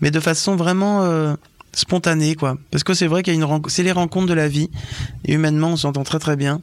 Mais 0.00 0.10
de 0.10 0.20
façon 0.20 0.56
vraiment 0.56 1.04
euh, 1.04 1.34
spontanée, 1.76 2.34
quoi. 2.34 2.56
Parce 2.72 2.82
que 2.82 2.94
c'est 2.94 3.06
vrai 3.06 3.22
qu'il 3.22 3.32
y 3.34 3.36
a 3.36 3.40
une 3.40 3.62
c'est 3.68 3.84
les 3.84 3.92
rencontres 3.92 4.26
de 4.26 4.34
la 4.34 4.48
vie. 4.48 4.70
Et 5.24 5.34
humainement, 5.34 5.68
on 5.68 5.76
s'entend 5.76 6.02
très 6.02 6.18
très 6.18 6.34
bien. 6.36 6.60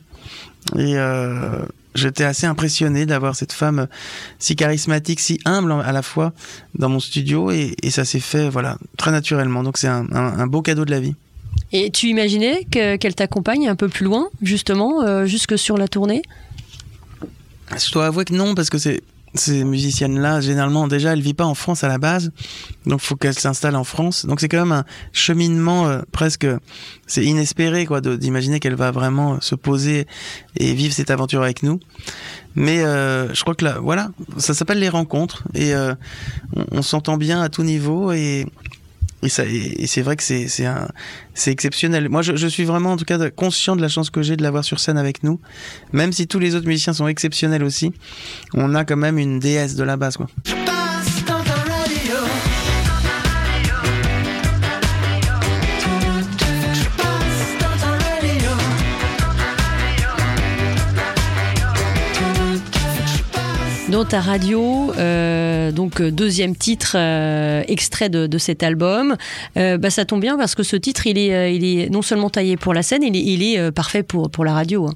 Et 0.76 0.98
euh, 0.98 1.60
j'étais 1.94 2.24
assez 2.24 2.46
impressionné 2.48 3.06
d'avoir 3.06 3.36
cette 3.36 3.54
femme 3.54 3.88
si 4.40 4.56
charismatique, 4.56 5.20
si 5.20 5.40
humble 5.46 5.72
à 5.72 5.92
la 5.92 6.02
fois 6.02 6.34
dans 6.76 6.90
mon 6.90 7.00
studio, 7.00 7.52
et, 7.52 7.76
et 7.84 7.92
ça 7.92 8.06
s'est 8.06 8.20
fait, 8.20 8.50
voilà, 8.50 8.78
très 8.98 9.12
naturellement. 9.12 9.62
Donc 9.64 9.78
c'est 9.78 9.88
un, 9.88 10.08
un- 10.12 10.40
un 10.40 10.48
beau 10.48 10.62
cadeau 10.62 10.84
de 10.86 10.92
la 10.92 11.00
vie. 11.00 11.16
Et 11.72 11.92
tu 11.92 12.08
imaginais 12.08 12.66
que- 12.72 12.96
qu'elle 12.96 13.14
t'accompagne 13.16 13.68
un 13.70 13.76
peu 13.76 13.90
plus 13.90 14.06
loin, 14.06 14.28
justement, 14.42 15.04
euh, 15.04 15.26
jusque 15.26 15.58
sur 15.58 15.78
la 15.78 15.88
tournée? 15.88 16.24
Je 17.78 17.92
dois 17.92 18.08
avouer 18.08 18.26
que 18.26 18.34
non, 18.34 18.56
parce 18.56 18.70
que 18.70 18.78
c'est 18.78 19.02
ces 19.34 19.64
musiciennes-là, 19.64 20.42
généralement, 20.42 20.88
déjà, 20.88 21.14
elles 21.14 21.22
vivent 21.22 21.34
pas 21.36 21.46
en 21.46 21.56
France 21.56 21.84
à 21.84 21.88
la 21.88 21.98
base, 21.98 22.32
donc 22.86 23.02
faut 23.02 23.16
qu'elles 23.16 23.38
s'installent 23.38 23.76
en 23.76 23.84
France. 23.84 24.26
Donc 24.26 24.40
c'est 24.40 24.48
quand 24.48 24.60
même 24.60 24.72
un 24.72 24.86
cheminement 25.12 25.88
euh, 25.88 26.02
presque, 26.12 26.48
c'est 27.08 27.26
inespéré, 27.26 27.86
quoi, 27.86 28.02
d'imaginer 28.02 28.60
qu'elle 28.60 28.76
va 28.76 28.92
vraiment 28.92 29.42
se 29.42 29.56
poser 29.56 30.06
et 30.58 30.74
vivre 30.74 30.94
cette 30.94 31.12
aventure 31.12 31.42
avec 31.42 31.64
nous. 31.64 31.80
Mais 32.56 32.84
euh, 32.84 33.34
je 33.34 33.42
crois 33.42 33.56
que 33.56 33.66
là, 33.66 33.80
voilà, 33.82 34.12
ça 34.38 34.54
s'appelle 34.54 34.80
les 34.80 34.90
rencontres 34.90 35.44
et 35.56 35.74
euh, 35.74 35.96
on, 36.56 36.66
on 36.72 36.82
s'entend 36.84 37.18
bien 37.18 37.42
à 37.42 37.50
tout 37.50 37.64
niveau 37.64 38.12
et 38.12 38.46
et, 39.24 39.30
ça, 39.30 39.46
et, 39.46 39.84
et 39.84 39.88
c'est 39.88 40.02
vrai 40.02 40.16
que 40.16 40.24
c'est 40.24 40.48
c'est 40.48 40.66
un 40.66 40.88
c'est 41.34 41.52
exceptionnel. 41.52 42.10
Moi, 42.10 42.22
je, 42.22 42.36
je 42.36 42.48
suis 42.48 42.64
vraiment 42.64 42.92
en 42.92 42.98
tout 42.98 43.06
cas 43.06 43.30
conscient 43.30 43.76
de 43.76 43.82
la 43.82 43.90
chance 43.90 44.10
que 44.10 44.22
j'ai 44.22 44.36
de 44.36 44.44
l'avoir 44.44 44.64
sur 44.64 44.80
scène 44.80 44.98
avec 44.98 45.24
nous, 45.24 45.40
même 45.92 46.12
si 46.12 46.28
tous 46.28 46.40
les 46.40 46.56
autres 46.56 46.68
musiciens 46.68 46.94
sont 46.94 47.08
exceptionnels 47.08 47.64
aussi. 47.64 47.94
On 48.54 48.76
a 48.76 48.86
quand 48.86 48.98
même 48.98 49.18
une 49.18 49.40
déesse 49.40 49.76
de 49.76 49.84
la 49.84 49.98
basse, 49.98 50.18
quoi. 50.18 50.28
Dans 63.90 64.06
ta 64.06 64.22
radio. 64.22 64.92
Je 64.98 65.53
euh, 65.64 65.72
donc 65.72 66.02
euh, 66.02 66.12
deuxième 66.12 66.56
titre 66.56 66.96
euh, 66.96 67.64
extrait 67.68 68.10
de, 68.10 68.38
cet 68.38 68.64
album. 68.64 69.16
Bah, 69.56 69.90
ça 69.90 70.06
tombe 70.06 70.22
bien 70.22 70.38
parce 70.38 70.56
que 70.56 70.64
ce 70.64 70.76
titre, 70.76 71.08
il 71.08 71.18
est, 71.18 71.56
il 71.56 71.64
est 71.64 71.90
non 71.90 72.02
seulement 72.02 72.30
taillé 72.30 72.58
pour 72.58 72.74
la 72.74 72.84
scène, 72.84 73.04
il 73.04 73.16
est, 73.16 73.22
il 73.22 73.44
est 73.44 73.72
parfait 73.72 74.04
pour, 74.04 74.30
pour 74.30 74.44
la 74.44 74.54
radio. 74.54 74.88
Hein. 74.88 74.94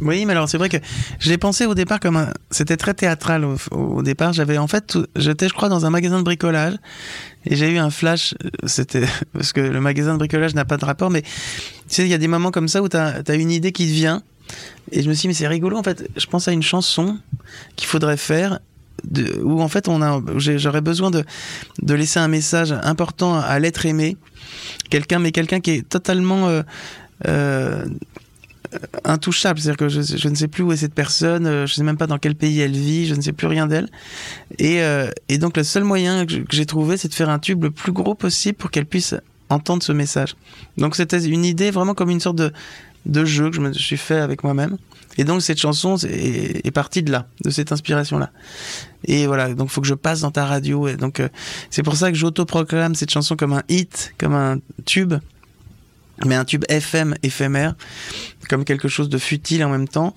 Oui, 0.00 0.26
mais 0.26 0.32
alors 0.32 0.48
c'est 0.48 0.58
vrai 0.58 0.68
que 0.68 0.76
je 1.18 1.30
l'ai 1.30 1.38
pensé 1.38 1.64
au 1.64 1.74
départ 1.74 2.00
comme 2.00 2.16
un... 2.16 2.32
c'était 2.50 2.76
très 2.76 2.94
théâtral 2.94 3.46
au, 3.70 4.02
départ. 4.02 4.32
J'avais 4.32 4.58
en 4.58 4.66
fait, 4.66 4.98
j'étais 5.16 5.48
je 5.48 5.54
crois 5.54 5.68
dans 5.68 5.86
un 5.86 5.90
magasin 5.90 6.18
de 6.18 6.22
bricolage 6.22 6.74
et 7.46 7.56
j'ai 7.56 7.70
eu 7.70 7.78
un 7.78 7.90
flash. 7.90 8.34
C'était 8.66 9.06
parce 9.32 9.52
que 9.52 9.60
le 9.60 9.80
magasin 9.80 10.12
de 10.14 10.18
bricolage 10.18 10.54
n'a 10.54 10.64
pas 10.64 10.76
de 10.76 10.84
rapport, 10.84 11.10
mais 11.10 11.22
tu 11.22 11.28
sais, 11.88 12.02
il 12.02 12.08
y 12.08 12.14
a 12.14 12.18
des 12.18 12.28
moments 12.28 12.50
comme 12.50 12.68
ça 12.68 12.82
où 12.82 12.88
tu 12.88 12.96
as, 12.96 13.22
as, 13.26 13.34
une 13.34 13.50
idée 13.50 13.72
qui 13.72 13.86
te 13.86 13.92
vient 13.92 14.22
et 14.92 15.02
je 15.02 15.08
me 15.08 15.14
suis 15.14 15.22
dit 15.22 15.28
mais 15.28 15.34
c'est 15.34 15.48
rigolo 15.48 15.76
en 15.76 15.82
fait. 15.82 16.08
Je 16.16 16.26
pense 16.26 16.46
à 16.48 16.52
une 16.52 16.62
chanson 16.62 17.18
qu'il 17.76 17.88
faudrait 17.88 18.16
faire. 18.16 18.60
De, 19.04 19.40
où 19.42 19.60
en 19.60 19.68
fait 19.68 19.88
on 19.88 20.00
a 20.02 20.22
j'aurais 20.36 20.80
besoin 20.80 21.10
de, 21.10 21.22
de 21.82 21.94
laisser 21.94 22.18
un 22.18 22.28
message 22.28 22.72
important 22.72 23.38
à 23.38 23.58
l'être 23.58 23.84
aimé 23.84 24.16
quelqu'un 24.90 25.18
mais 25.18 25.32
quelqu'un 25.32 25.60
qui 25.60 25.72
est 25.72 25.88
totalement 25.88 26.48
euh, 26.48 26.62
euh, 27.26 27.84
intouchable, 29.04 29.60
c'est-à-dire 29.60 29.76
que 29.76 29.88
je, 29.88 30.28
ne 30.28 30.34
sais 30.34 30.48
plus 30.48 30.62
où 30.62 30.72
est 30.72 30.76
cette 30.76 30.94
personne, 30.94 31.44
je 31.44 31.62
ne 31.62 31.66
sais 31.66 31.82
même 31.82 31.96
pas 31.96 32.06
dans 32.06 32.18
quel 32.18 32.34
pays 32.34 32.60
elle 32.60 32.72
vit, 32.72 33.06
je 33.06 33.14
ne 33.14 33.20
sais 33.20 33.32
plus 33.32 33.46
rien 33.46 33.66
d'elle. 33.66 33.88
Et, 34.58 34.82
euh, 34.82 35.10
et, 35.28 35.38
donc 35.38 35.56
le 35.56 35.64
seul 35.64 35.84
moyen 35.84 36.26
que 36.26 36.34
j'ai 36.50 36.66
trouvé, 36.66 36.96
c'est 36.96 37.08
de 37.08 37.14
faire 37.14 37.30
un 37.30 37.38
tube 37.38 37.62
le 37.62 37.70
plus 37.70 37.92
gros 37.92 38.14
possible 38.14 38.56
pour 38.56 38.70
qu'elle 38.70 38.86
puisse 38.86 39.14
entendre 39.48 39.82
ce 39.82 39.92
message. 39.92 40.34
Donc 40.76 40.96
c'était 40.96 41.24
une 41.24 41.44
idée 41.44 41.70
vraiment 41.70 41.94
comme 41.94 42.10
une 42.10 42.20
sorte 42.20 42.36
de, 42.36 42.52
de 43.06 43.24
jeu 43.24 43.50
que 43.50 43.56
je 43.56 43.60
me 43.60 43.72
suis 43.72 43.96
fait 43.96 44.18
avec 44.18 44.44
moi-même. 44.44 44.76
Et 45.18 45.24
donc 45.24 45.42
cette 45.42 45.58
chanson 45.58 45.96
est, 45.96 46.70
partie 46.70 47.02
de 47.02 47.10
là, 47.10 47.26
de 47.44 47.50
cette 47.50 47.72
inspiration-là. 47.72 48.30
Et 49.04 49.26
voilà, 49.26 49.54
donc 49.54 49.70
faut 49.70 49.80
que 49.80 49.86
je 49.86 49.94
passe 49.94 50.20
dans 50.20 50.30
ta 50.30 50.44
radio. 50.44 50.90
Donc 50.96 51.20
euh, 51.20 51.28
c'est 51.70 51.82
pour 51.82 51.96
ça 51.96 52.10
que 52.10 52.16
j'autoproclame 52.16 52.94
cette 52.94 53.10
chanson 53.10 53.36
comme 53.36 53.52
un 53.52 53.62
hit, 53.68 54.14
comme 54.18 54.34
un 54.34 54.58
tube 54.84 55.14
mais 56.24 56.34
un 56.34 56.44
tube 56.44 56.64
FM 56.68 57.14
éphémère, 57.22 57.74
comme 58.48 58.64
quelque 58.64 58.88
chose 58.88 59.08
de 59.08 59.18
futile 59.18 59.64
en 59.64 59.68
même 59.68 59.88
temps. 59.88 60.14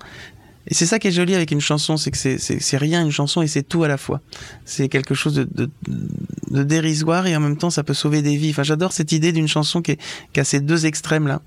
Et 0.70 0.74
c'est 0.74 0.86
ça 0.86 1.00
qui 1.00 1.08
est 1.08 1.12
joli 1.12 1.34
avec 1.34 1.50
une 1.50 1.60
chanson, 1.60 1.96
c'est 1.96 2.12
que 2.12 2.16
c'est 2.16 2.76
rien 2.76 3.04
une 3.04 3.10
chanson 3.10 3.42
et 3.42 3.48
c'est 3.48 3.64
tout 3.64 3.82
à 3.82 3.88
la 3.88 3.96
fois. 3.96 4.20
C'est 4.64 4.88
quelque 4.88 5.14
chose 5.14 5.34
de, 5.34 5.44
de, 5.44 5.68
de, 6.50 6.62
dérisoire 6.62 7.26
et 7.26 7.36
en 7.36 7.40
même 7.40 7.56
temps 7.56 7.70
ça 7.70 7.82
peut 7.82 7.94
sauver 7.94 8.22
des 8.22 8.36
vies. 8.36 8.50
Enfin, 8.50 8.62
j'adore 8.62 8.92
cette 8.92 9.10
idée 9.10 9.32
d'une 9.32 9.48
chanson 9.48 9.82
qui, 9.82 9.92
est, 9.92 9.98
qui, 10.32 10.38
a 10.38 10.44
ces 10.44 10.60
deux 10.60 10.86
extrêmes 10.86 11.26
là. 11.26 11.42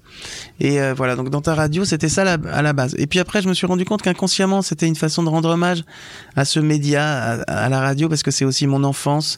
Et 0.60 0.82
euh, 0.82 0.94
voilà, 0.94 1.16
donc 1.16 1.30
dans 1.30 1.40
ta 1.40 1.56
radio, 1.56 1.86
c'était 1.86 2.10
ça 2.10 2.24
à 2.34 2.62
la 2.62 2.74
base. 2.74 2.96
Et 2.98 3.08
puis 3.08 3.20
après, 3.20 3.42
je 3.42 3.48
me 3.48 3.54
suis 3.54 3.66
rendu 3.66 3.86
compte 3.86 4.02
qu'inconsciemment, 4.02 4.62
c'était 4.62 4.88
une 4.88 4.98
façon 4.98 5.24
de 5.24 5.30
rendre 5.30 5.50
hommage 5.50 5.86
à 6.36 6.44
ce 6.44 6.60
média, 6.60 7.06
à, 7.08 7.66
à 7.66 7.70
la 7.70 7.80
radio, 7.80 8.10
parce 8.10 8.24
que 8.24 8.32
c'est 8.32 8.46
aussi 8.46 8.68
mon 8.68 8.84
enfance, 8.84 9.38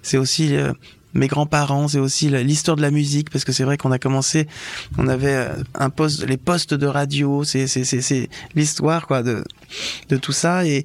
c'est 0.00 0.16
aussi 0.16 0.56
euh, 0.56 0.72
mes 1.14 1.28
grands-parents, 1.28 1.88
c'est 1.88 1.98
aussi 1.98 2.28
l'histoire 2.28 2.76
de 2.76 2.82
la 2.82 2.90
musique, 2.90 3.30
parce 3.30 3.44
que 3.44 3.52
c'est 3.52 3.64
vrai 3.64 3.76
qu'on 3.76 3.92
a 3.92 3.98
commencé, 3.98 4.46
on 4.98 5.08
avait 5.08 5.48
un 5.74 5.90
poste, 5.90 6.26
les 6.26 6.36
postes 6.36 6.74
de 6.74 6.86
radio, 6.86 7.44
c'est 7.44 7.66
l'histoire 8.54 9.06
quoi 9.06 9.22
de, 9.22 9.42
de 10.08 10.16
tout 10.16 10.32
ça 10.32 10.66
et 10.66 10.84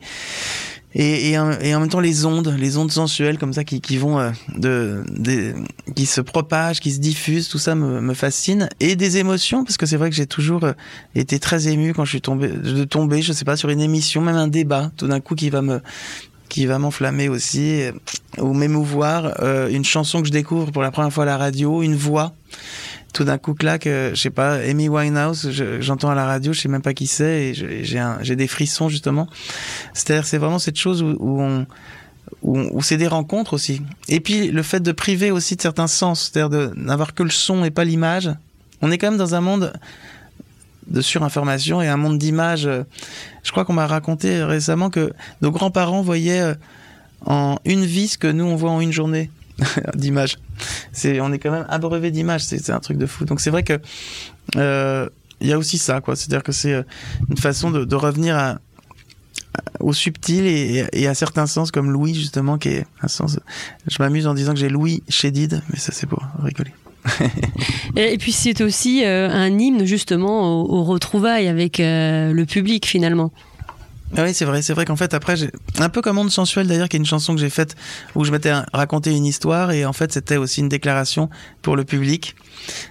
et, 0.93 1.31
et, 1.31 1.37
en, 1.37 1.47
même 1.57 1.87
temps 1.87 2.01
les 2.01 2.25
ondes, 2.25 2.53
les 2.59 2.77
ondes 2.77 2.91
sensuelles 2.91 3.37
comme 3.37 3.53
ça 3.53 3.63
qui, 3.63 3.79
qui 3.79 3.97
vont 3.97 4.19
euh, 4.19 4.31
de, 4.57 5.03
de, 5.07 5.53
qui 5.95 6.05
se 6.05 6.19
propagent, 6.19 6.81
qui 6.81 6.91
se 6.91 6.99
diffusent, 6.99 7.47
tout 7.47 7.59
ça 7.59 7.75
me, 7.75 8.01
me 8.01 8.13
fascine 8.13 8.67
et 8.81 8.97
des 8.97 9.17
émotions 9.17 9.63
parce 9.63 9.77
que 9.77 9.85
c'est 9.85 9.95
vrai 9.95 10.09
que 10.09 10.15
j'ai 10.15 10.27
toujours 10.27 10.65
euh, 10.65 10.73
été 11.15 11.39
très 11.39 11.69
ému 11.69 11.93
quand 11.93 12.03
je 12.03 12.09
suis 12.09 12.21
tombé, 12.21 12.49
de 12.49 12.83
tomber, 12.83 13.21
je 13.21 13.31
sais 13.31 13.45
pas, 13.45 13.55
sur 13.55 13.69
une 13.69 13.79
émission, 13.79 14.21
même 14.21 14.35
un 14.35 14.49
débat, 14.49 14.91
tout 14.97 15.07
d'un 15.07 15.21
coup 15.21 15.35
qui 15.35 15.49
va 15.49 15.61
me 15.61 15.79
qui 16.51 16.65
va 16.65 16.79
m'enflammer 16.79 17.29
aussi 17.29 17.83
ou 18.37 18.53
m'émouvoir. 18.53 19.41
Euh, 19.41 19.69
une 19.69 19.85
chanson 19.85 20.19
que 20.19 20.27
je 20.27 20.33
découvre 20.33 20.69
pour 20.71 20.81
la 20.81 20.91
première 20.91 21.11
fois 21.11 21.23
à 21.23 21.25
la 21.25 21.37
radio, 21.37 21.81
une 21.81 21.95
voix. 21.95 22.33
Tout 23.13 23.23
d'un 23.23 23.37
coup, 23.37 23.53
claque, 23.53 23.87
euh, 23.87 24.11
je 24.13 24.21
sais 24.21 24.31
pas, 24.31 24.55
Amy 24.55 24.89
Winehouse, 24.89 25.49
j'entends 25.79 26.09
à 26.09 26.15
la 26.15 26.25
radio, 26.25 26.51
je 26.51 26.59
sais 26.59 26.67
même 26.67 26.81
pas 26.81 26.93
qui 26.93 27.07
c'est, 27.07 27.53
et 27.55 27.83
j'ai 27.83 28.35
des 28.35 28.47
frissons 28.47 28.89
justement. 28.89 29.27
C'est-à-dire, 29.93 30.25
c'est 30.25 30.37
vraiment 30.37 30.59
cette 30.59 30.77
chose 30.77 31.01
où, 31.01 31.65
où 32.41 32.81
c'est 32.81 32.97
des 32.97 33.07
rencontres 33.07 33.53
aussi. 33.53 33.81
Et 34.09 34.19
puis 34.19 34.51
le 34.51 34.61
fait 34.61 34.81
de 34.81 34.91
priver 34.91 35.31
aussi 35.31 35.55
de 35.55 35.61
certains 35.61 35.87
sens, 35.87 36.31
c'est-à-dire 36.33 36.49
de 36.49 36.73
n'avoir 36.75 37.13
que 37.13 37.23
le 37.23 37.29
son 37.29 37.63
et 37.63 37.71
pas 37.71 37.85
l'image. 37.85 38.29
On 38.81 38.91
est 38.91 38.97
quand 38.97 39.09
même 39.09 39.19
dans 39.19 39.35
un 39.35 39.41
monde 39.41 39.71
de 40.87 41.01
surinformation 41.01 41.81
et 41.81 41.87
un 41.87 41.97
monde 41.97 42.17
d'images. 42.17 42.69
Je 43.43 43.51
crois 43.51 43.65
qu'on 43.65 43.73
m'a 43.73 43.87
raconté 43.87 44.43
récemment 44.43 44.89
que 44.89 45.13
nos 45.41 45.51
grands-parents 45.51 46.01
voyaient 46.01 46.55
en 47.25 47.59
une 47.65 47.85
vie 47.85 48.07
ce 48.07 48.17
que 48.17 48.27
nous 48.27 48.45
on 48.45 48.55
voit 48.55 48.71
en 48.71 48.81
une 48.81 48.91
journée 48.91 49.29
d'images. 49.95 50.37
C'est, 50.91 51.21
on 51.21 51.31
est 51.31 51.39
quand 51.39 51.51
même 51.51 51.65
abreuvé 51.69 52.11
d'images. 52.11 52.43
C'est, 52.43 52.69
un 52.71 52.79
truc 52.79 52.97
de 52.97 53.05
fou. 53.05 53.25
Donc 53.25 53.41
c'est 53.41 53.51
vrai 53.51 53.63
que 53.63 53.79
euh, 54.55 55.07
il 55.39 55.47
y 55.47 55.53
a 55.53 55.57
aussi 55.57 55.77
ça. 55.77 56.01
C'est-à-dire 56.05 56.43
que 56.43 56.51
c'est 56.51 56.83
une 57.29 57.37
façon 57.37 57.71
de, 57.71 57.95
revenir 57.95 58.57
au 59.79 59.93
subtil 59.93 60.45
et, 60.45 60.85
et, 60.93 61.07
à 61.07 61.13
certains 61.13 61.47
sens 61.47 61.71
comme 61.71 61.91
Louis 61.91 62.15
justement 62.15 62.57
qui 62.57 62.69
est 62.69 62.85
un 63.01 63.07
sens. 63.07 63.39
Je 63.87 63.97
m'amuse 63.99 64.27
en 64.27 64.33
disant 64.33 64.53
que 64.53 64.59
j'ai 64.59 64.69
Louis 64.69 65.03
Chédid, 65.09 65.61
mais 65.71 65.79
ça 65.79 65.91
c'est 65.91 66.07
pour 66.07 66.23
rigoler. 66.41 66.71
Et 67.95 68.17
puis 68.17 68.31
c'est 68.31 68.61
aussi 68.61 69.03
euh, 69.03 69.29
un 69.29 69.57
hymne 69.57 69.85
justement 69.85 70.61
aux, 70.61 70.83
retrouvailles 70.83 71.47
avec 71.47 71.79
euh, 71.79 72.31
le 72.31 72.45
public 72.45 72.85
finalement. 72.85 73.31
Ah 74.17 74.23
oui, 74.23 74.33
c'est 74.33 74.43
vrai, 74.43 74.61
c'est 74.61 74.73
vrai 74.73 74.83
qu'en 74.83 74.97
fait 74.97 75.13
après, 75.13 75.37
j'ai 75.37 75.49
un 75.79 75.87
peu 75.87 76.01
comme 76.01 76.17
Onde 76.17 76.31
sensuelle 76.31 76.67
d'ailleurs, 76.67 76.89
qui 76.89 76.97
est 76.97 76.99
une 76.99 77.05
chanson 77.05 77.33
que 77.33 77.39
j'ai 77.39 77.49
faite 77.49 77.75
où 78.13 78.25
je 78.25 78.31
m'étais 78.31 78.51
raconté 78.73 79.15
une 79.15 79.25
histoire 79.25 79.71
et 79.71 79.85
en 79.85 79.93
fait 79.93 80.11
c'était 80.11 80.35
aussi 80.35 80.59
une 80.59 80.69
déclaration 80.69 81.29
pour 81.61 81.75
le 81.75 81.85
public. 81.85 82.35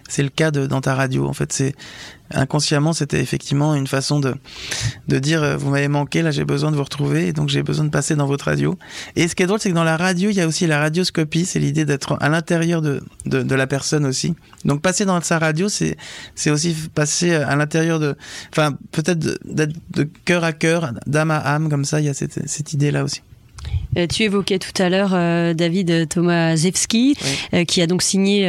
C'est 0.08 0.22
le 0.22 0.28
cas 0.28 0.50
de 0.50 0.66
dans 0.66 0.80
ta 0.80 0.94
radio. 0.94 1.26
En 1.26 1.32
fait, 1.32 1.52
c'est 1.52 1.74
inconsciemment, 2.32 2.92
c'était 2.92 3.20
effectivement 3.20 3.74
une 3.74 3.86
façon 3.86 4.20
de 4.20 4.34
de 5.08 5.18
dire 5.18 5.42
euh, 5.42 5.56
vous 5.56 5.70
m'avez 5.70 5.88
manqué, 5.88 6.22
là 6.22 6.30
j'ai 6.30 6.44
besoin 6.44 6.70
de 6.70 6.76
vous 6.76 6.84
retrouver, 6.84 7.28
et 7.28 7.32
donc 7.32 7.48
j'ai 7.48 7.62
besoin 7.62 7.84
de 7.84 7.90
passer 7.90 8.14
dans 8.14 8.26
votre 8.26 8.44
radio. 8.46 8.78
Et 9.16 9.26
ce 9.26 9.34
qui 9.34 9.42
est 9.42 9.46
drôle, 9.46 9.60
c'est 9.60 9.70
que 9.70 9.74
dans 9.74 9.84
la 9.84 9.96
radio, 9.96 10.30
il 10.30 10.36
y 10.36 10.40
a 10.40 10.46
aussi 10.46 10.66
la 10.66 10.78
radioscopie, 10.78 11.44
c'est 11.44 11.58
l'idée 11.58 11.84
d'être 11.84 12.16
à 12.20 12.28
l'intérieur 12.28 12.82
de, 12.82 13.02
de, 13.26 13.42
de 13.42 13.54
la 13.54 13.66
personne 13.66 14.06
aussi. 14.06 14.34
Donc 14.64 14.80
passer 14.80 15.04
dans 15.04 15.20
sa 15.20 15.38
radio, 15.38 15.68
c'est 15.68 15.96
aussi 16.46 16.74
passer 16.94 17.34
à 17.34 17.56
l'intérieur 17.56 17.98
de, 17.98 18.16
enfin 18.52 18.76
peut-être 18.92 19.18
d'être 19.44 19.74
de 19.90 20.08
cœur 20.24 20.44
à 20.44 20.52
cœur, 20.52 20.92
d'âme 21.06 21.30
à 21.30 21.38
âme, 21.38 21.68
comme 21.68 21.84
ça, 21.84 22.00
il 22.00 22.06
y 22.06 22.08
a 22.08 22.14
cette, 22.14 22.48
cette 22.48 22.72
idée 22.72 22.90
là 22.90 23.02
aussi. 23.02 23.22
Euh, 23.96 24.06
tu 24.06 24.22
évoquais 24.22 24.58
tout 24.58 24.80
à 24.80 24.88
l'heure 24.88 25.10
euh, 25.14 25.52
David 25.52 26.08
Tomaszewski, 26.08 27.16
oui. 27.20 27.28
euh, 27.54 27.64
qui 27.64 27.82
a 27.82 27.86
donc 27.86 28.02
signé 28.02 28.40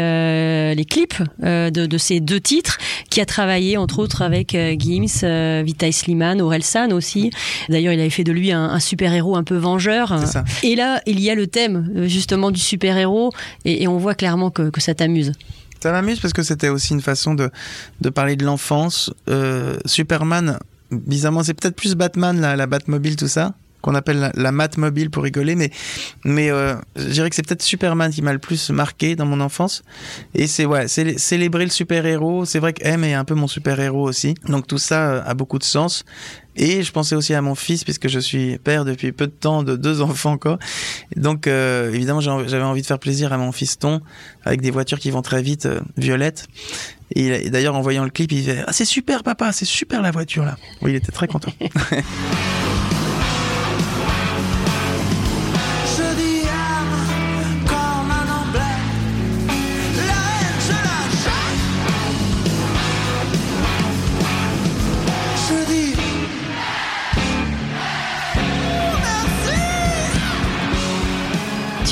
les 0.76 0.86
clips 0.86 1.22
de, 1.40 1.70
de, 1.70 1.98
ces 1.98 2.20
deux 2.20 2.40
titres, 2.40 2.78
qui 3.10 3.22
a 3.22 3.26
travaillé 3.26 3.78
entre 3.78 4.00
autres 4.00 4.22
avec 4.22 4.52
Gims, 4.52 5.64
Vitaly 5.64 5.94
Sliman, 5.94 6.42
Orelsan 6.42 6.92
aussi. 6.92 7.32
D'ailleurs, 7.70 7.94
il 7.94 8.00
avait 8.00 8.10
fait 8.10 8.24
de 8.24 8.32
lui 8.32 8.52
un, 8.52 8.64
un 8.64 8.80
super-héros 8.80 9.36
un 9.36 9.44
peu 9.44 9.58
vengeur. 9.58 10.16
Et 10.64 10.76
là, 10.76 11.02
il 11.06 11.20
y 11.20 11.30
a 11.30 11.36
le 11.36 11.48
thème 11.48 12.08
justement 12.08 12.52
du 12.52 12.60
super-héros, 12.60 13.32
et, 13.66 13.84
et, 13.84 13.88
on 13.88 13.98
voit 13.98 14.16
clairement 14.16 14.52
que, 14.52 14.70
que 14.70 14.82
ça 14.82 14.94
t'amuse. 14.94 15.34
Ça 15.82 15.92
m'amuse 15.92 16.20
parce 16.20 16.34
que 16.34 16.44
c'était 16.44 16.70
aussi 16.70 16.94
une 16.94 17.02
façon 17.02 17.34
de, 17.34 17.50
de 18.02 18.10
parler 18.10 18.36
de 18.36 18.46
l'enfance. 18.46 19.12
Superman, 19.86 20.60
bizarrement, 20.92 21.44
c'est 21.44 21.54
peut-être 21.54 21.76
plus 21.76 21.96
Batman, 21.96 22.40
la, 22.40 22.56
la 22.56 22.68
Batmobile, 22.68 23.16
tout 23.16 23.28
ça 23.28 23.54
qu'on 23.82 23.96
appelle 23.96 24.32
la, 24.34 24.52
mat 24.52 24.78
mobile 24.78 25.10
pour 25.10 25.24
rigoler, 25.24 25.56
mais 25.56 25.72
mais 26.24 26.52
euh, 26.52 26.76
je 26.96 27.08
dirais 27.10 27.30
que 27.30 27.36
c'est 27.36 27.46
peut-être 27.46 27.62
Superman 27.62 28.12
qui 28.12 28.22
m'a 28.22 28.34
le 28.34 28.40
plus 28.40 28.70
marqué 28.70 29.16
dans 29.16 29.26
mon 29.26 29.42
enfance. 29.42 29.84
Et 30.36 30.48
c'est 30.48 30.66
ouais, 30.66 30.88
c'est 30.88 31.18
célébrer 31.18 31.66
le 31.66 31.72
super 31.72 32.06
héros. 32.06 32.46
C'est 32.46 32.60
vrai 32.60 32.74
que 32.74 32.86
M 32.86 33.04
est 33.04 33.14
un 33.14 33.26
peu 33.26 33.36
mon 33.36 33.48
super 33.48 33.80
héros 33.80 34.08
aussi. 34.08 34.36
Donc 34.48 34.68
tout 34.68 34.78
ça 34.78 35.24
a 35.24 35.34
beaucoup 35.34 35.60
de 35.60 35.64
sens. 35.64 36.06
Et 36.56 36.84
je 36.84 36.92
pensais 36.92 37.16
aussi 37.16 37.34
à 37.34 37.42
mon 37.42 37.56
fils 37.56 37.84
puisque 37.84 38.10
je 38.10 38.20
suis 38.20 38.58
père 38.58 38.84
depuis 38.84 39.12
peu 39.12 39.28
de 39.28 39.32
temps 39.32 39.64
de 39.64 39.76
deux 39.76 40.02
enfants 40.02 40.32
encore. 40.32 40.60
Donc 41.16 41.48
euh, 41.48 41.92
évidemment 41.94 42.22
j'avais 42.22 42.64
envie 42.64 42.82
de 42.82 42.88
faire 42.88 43.00
plaisir 43.00 43.32
à 43.34 43.38
mon 43.38 43.52
fiston 43.52 44.02
avec 44.44 44.62
des 44.62 44.72
voitures 44.72 45.00
qui 45.00 45.12
vont 45.12 45.22
très 45.22 45.42
vite, 45.42 45.66
euh, 45.66 45.80
violettes. 45.98 46.48
Et, 47.14 47.50
d'ailleurs 47.50 47.76
en 47.76 47.82
voyant 47.82 48.04
le 48.04 48.10
clip 48.10 48.32
il 48.32 48.38
disait 48.38 48.64
ah 48.68 48.74
c'est 48.74 48.86
super 48.86 49.24
papa, 49.24 49.52
c'est 49.52 49.66
super 49.66 50.02
la 50.02 50.12
voiture 50.12 50.44
là. 50.44 50.58
Oui 50.82 50.92
il 50.92 50.96
était 50.96 51.12
très 51.12 51.28
content. 51.28 51.52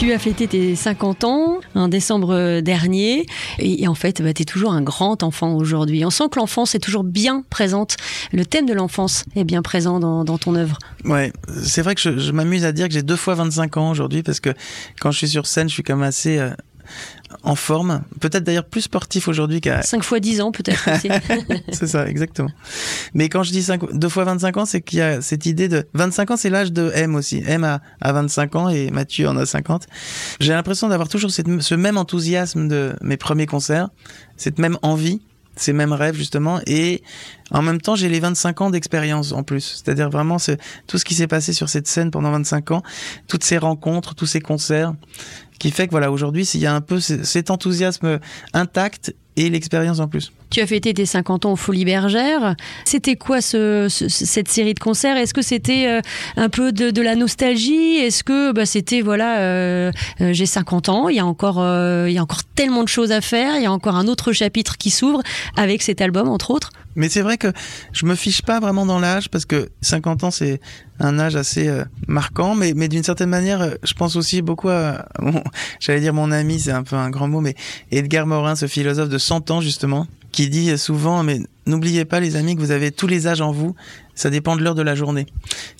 Tu 0.10 0.16
as 0.16 0.18
fêté 0.18 0.48
tes 0.48 0.76
50 0.76 1.24
ans 1.24 1.60
en 1.76 1.88
décembre 1.88 2.62
dernier 2.62 3.28
et, 3.60 3.88
en 3.88 3.94
fait, 3.94 4.24
bah, 4.24 4.34
tu 4.34 4.42
es 4.42 4.46
toujours 4.46 4.74
un 4.74 4.82
grand 4.82 5.22
enfant 5.22 5.54
aujourd'hui. 5.54 6.04
On 6.04 6.10
sent 6.10 6.24
que 6.32 6.40
l'enfance 6.40 6.74
est 6.74 6.80
toujours 6.80 7.04
bien 7.04 7.44
présente. 7.52 7.96
Le 8.34 8.44
thème 8.44 8.66
de 8.66 8.74
l'enfance 8.74 9.26
est 9.36 9.44
bien 9.44 9.62
présent 9.62 10.00
dans, 10.00 10.38
ton 10.40 10.56
œuvre. 10.56 10.80
Ouais, 11.06 11.32
c'est 11.62 11.84
vrai 11.84 11.94
que 11.94 12.02
je, 12.02 12.18
je 12.18 12.32
m'amuse 12.32 12.66
à 12.66 12.72
dire 12.72 12.88
que 12.88 12.94
j'ai 12.96 13.04
deux 13.04 13.16
fois 13.16 13.36
25 13.36 13.78
ans 13.78 13.92
aujourd'hui 13.92 14.24
parce 14.24 14.40
que 14.40 14.50
quand 15.00 15.12
je 15.12 15.20
suis 15.20 15.30
sur 15.30 15.46
scène, 15.46 15.70
je 15.70 15.76
suis 15.76 15.84
comme 15.84 16.02
assez 16.02 16.40
euh, 16.40 16.50
en 17.44 17.56
forme, 17.56 18.02
peut-être 18.20 18.44
d'ailleurs 18.44 18.66
plus 18.66 18.82
sportif 18.82 19.28
aujourd'hui 19.28 19.62
qu'à 19.62 19.82
5 19.82 20.04
fois 20.04 20.20
10 20.20 20.42
ans 20.42 20.52
peut-être. 20.52 20.90
c'est 21.72 21.88
ça, 21.88 22.08
exactement. 22.08 22.50
Mais 23.14 23.30
quand 23.30 23.44
je 23.44 23.52
dis 23.52 23.64
5, 23.64 23.94
2 23.94 24.10
fois 24.10 24.24
25 24.24 24.58
ans, 24.58 24.66
c'est 24.66 24.82
qu'il 24.82 25.00
y 25.00 25.02
a 25.02 25.22
cette 25.22 25.46
idée 25.46 25.68
de 25.68 25.88
25 25.94 26.32
ans, 26.32 26.38
c'est 26.38 26.50
l'âge 26.50 26.72
de 26.72 26.92
M 26.96 27.16
aussi. 27.16 27.44
M 27.46 27.64
a, 27.64 27.82
a 28.02 28.14
25 28.14 28.56
ans 28.56 28.70
et 28.70 28.90
Mathieu 28.92 29.28
en 29.28 29.38
a 29.38 29.46
50. 29.46 29.88
J'ai 30.40 30.54
l'impression 30.54 30.90
d'avoir 30.90 31.08
toujours 31.08 31.32
cette, 31.32 31.62
ce 31.62 31.76
même 31.76 31.98
enthousiasme 31.98 32.68
de 32.68 32.96
mes 33.02 33.18
premiers 33.18 33.46
concerts, 33.46 33.90
cette 34.36 34.60
même 34.60 34.78
envie 34.82 35.22
ces 35.60 35.74
mêmes 35.74 35.94
rêves 35.94 36.16
justement 36.16 36.62
et 36.66 37.04
en 37.52 37.62
même 37.62 37.82
temps 37.82 37.96
j'ai 37.96 38.10
les 38.10 38.20
25 38.20 38.62
ans 38.62 38.70
d'expérience 38.70 39.34
en 39.34 39.44
plus 39.44 39.82
c'est-à-dire 39.84 40.10
vraiment 40.10 40.38
tout 40.88 40.98
ce 40.98 41.06
qui 41.06 41.16
s'est 41.16 41.28
passé 41.28 41.54
sur 41.54 41.70
cette 41.70 41.88
scène 41.88 42.12
pendant 42.12 42.32
25 42.32 42.72
ans 42.72 42.84
toutes 43.28 43.44
ces 43.44 43.58
rencontres 43.58 44.16
tous 44.16 44.26
ces 44.26 44.40
concerts 44.40 44.94
qui 45.60 45.72
fait 45.72 45.86
que 45.86 45.92
voilà, 45.92 46.12
aujourd'hui, 46.12 46.50
il 46.54 46.62
y 46.62 46.66
a 46.66 46.74
un 46.74 46.82
peu 46.82 47.00
cet 47.00 47.52
enthousiasme 47.52 48.20
intact 48.54 49.14
et 49.40 49.50
l'expérience 49.50 50.00
en 50.00 50.08
plus. 50.08 50.32
Tu 50.50 50.60
as 50.60 50.68
fêté 50.68 50.94
tes 50.94 51.06
50 51.06 51.46
ans 51.46 51.54
aux 51.54 51.56
Folies 51.56 51.86
Bergères. 51.86 52.56
C'était 52.84 53.16
quoi 53.16 53.40
ce, 53.40 53.88
cette 53.90 54.50
série 54.50 54.74
de 54.74 54.80
concerts? 54.80 55.16
Est-ce 55.16 55.34
que 55.34 55.42
c'était 55.42 55.86
euh, 55.88 56.02
un 56.36 56.50
peu 56.50 56.72
de, 56.72 57.02
la 57.02 57.16
nostalgie? 57.16 57.98
Est-ce 57.98 58.24
que 58.24 58.52
bah, 58.52 58.66
c'était 58.66 59.02
voilà, 59.02 59.40
euh, 59.40 59.92
euh, 60.22 60.34
j'ai 60.34 60.46
50 60.46 60.90
ans, 60.90 61.10
il 61.10 61.16
y 61.16 61.20
a 61.20 61.26
encore 61.26 61.60
il 62.08 62.14
y 62.14 62.18
a 62.18 62.24
encore 62.24 62.44
tellement 62.56 62.84
de 62.84 62.88
choses 62.88 63.12
à 63.12 63.22
faire, 63.22 63.56
il 63.56 63.64
y 63.64 63.68
a 63.68 63.72
encore 63.72 63.96
un 63.96 64.08
autre 64.08 64.32
chapitre 64.34 64.78
qui 64.78 64.90
s'ouvre 64.90 65.22
avec 65.56 65.82
cet 65.82 66.02
album 66.02 66.28
entre 66.28 66.52
autres? 66.52 66.72
Mais 66.96 67.10
c'est 67.10 67.22
vrai 67.22 67.38
que 67.38 67.48
je 67.92 68.06
me 68.06 68.16
fiche 68.16 68.42
pas 68.42 68.60
vraiment 68.60 68.86
dans 68.86 69.00
l'âge 69.00 69.30
parce 69.30 69.46
que 69.46 69.70
50 69.82 70.24
ans 70.24 70.32
c'est 70.32 70.60
un 71.00 71.18
âge 71.20 71.36
assez 71.36 71.72
marquant, 72.08 72.56
mais, 72.56 72.74
mais 72.76 72.88
d'une 72.90 73.04
certaine 73.04 73.30
manière, 73.30 73.76
je 73.84 73.94
pense 73.94 74.16
aussi 74.18 74.42
beaucoup 74.42 74.70
à, 74.70 75.06
j'allais 75.80 76.02
dire 76.02 76.14
mon 76.14 76.32
ami, 76.32 76.60
c'est 76.60 76.72
un 76.72 76.84
peu 76.84 76.98
un 76.98 77.10
grand 77.10 77.28
mot, 77.28 77.40
mais 77.40 77.56
Edgar 77.92 78.26
Morin, 78.28 78.56
ce 78.56 78.68
philosophe 78.68 79.10
de 79.10 79.18
100 79.18 79.50
ans 79.52 79.62
justement, 79.62 80.08
qui 80.32 80.50
dit 80.50 80.78
souvent, 80.78 81.24
mais 81.24 81.40
n'oubliez 81.66 82.06
pas 82.06 82.20
les 82.20 82.36
amis 82.36 82.56
que 82.56 82.62
vous 82.62 82.72
avez 82.72 82.92
tous 82.92 83.08
les 83.08 83.28
âges 83.28 83.42
en 83.42 83.52
vous, 83.52 83.76
ça 84.16 84.30
dépend 84.30 84.56
de 84.56 84.64
l'heure 84.64 84.76
de 84.76 84.82
la 84.82 84.96
journée. 84.96 85.28